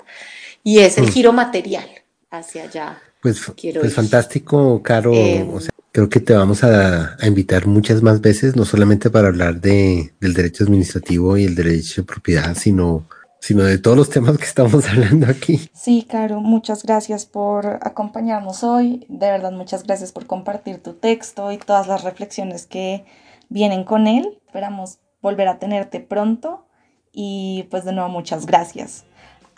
[0.63, 1.09] y es el mm.
[1.09, 1.91] giro material
[2.31, 5.13] hacia allá pues, pues fantástico, Caro.
[5.13, 5.49] Em,
[5.93, 10.35] creo que te vamos a, invitar muchas más veces, no solamente para hablar de, del
[10.35, 13.09] derecho administrativo y el derecho de propiedad, sino,
[13.41, 15.69] sino de todos los temas que estamos hablando aquí.
[15.75, 19.07] Sí, Caro, muchas gracias por acompañarnos hoy.
[19.09, 23.05] De verdad, muchas gracias por compartir tu texto y todas las reflexiones que
[23.49, 24.39] vienen con él.
[24.47, 26.67] Esperamos volver a tenerte pronto
[27.13, 29.05] y pues de nuevo muchas gracias.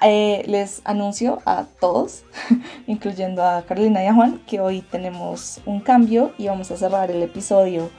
[0.03, 2.25] Eh, les anuncio a todos,
[2.87, 7.11] incluyendo a Carolina y a Juan, que hoy tenemos un cambio y vamos a cerrar
[7.11, 7.91] el episodio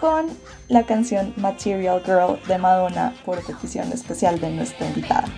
[0.00, 0.26] con
[0.68, 5.28] la canción Material Girl de Madonna por petición especial de nuestra invitada.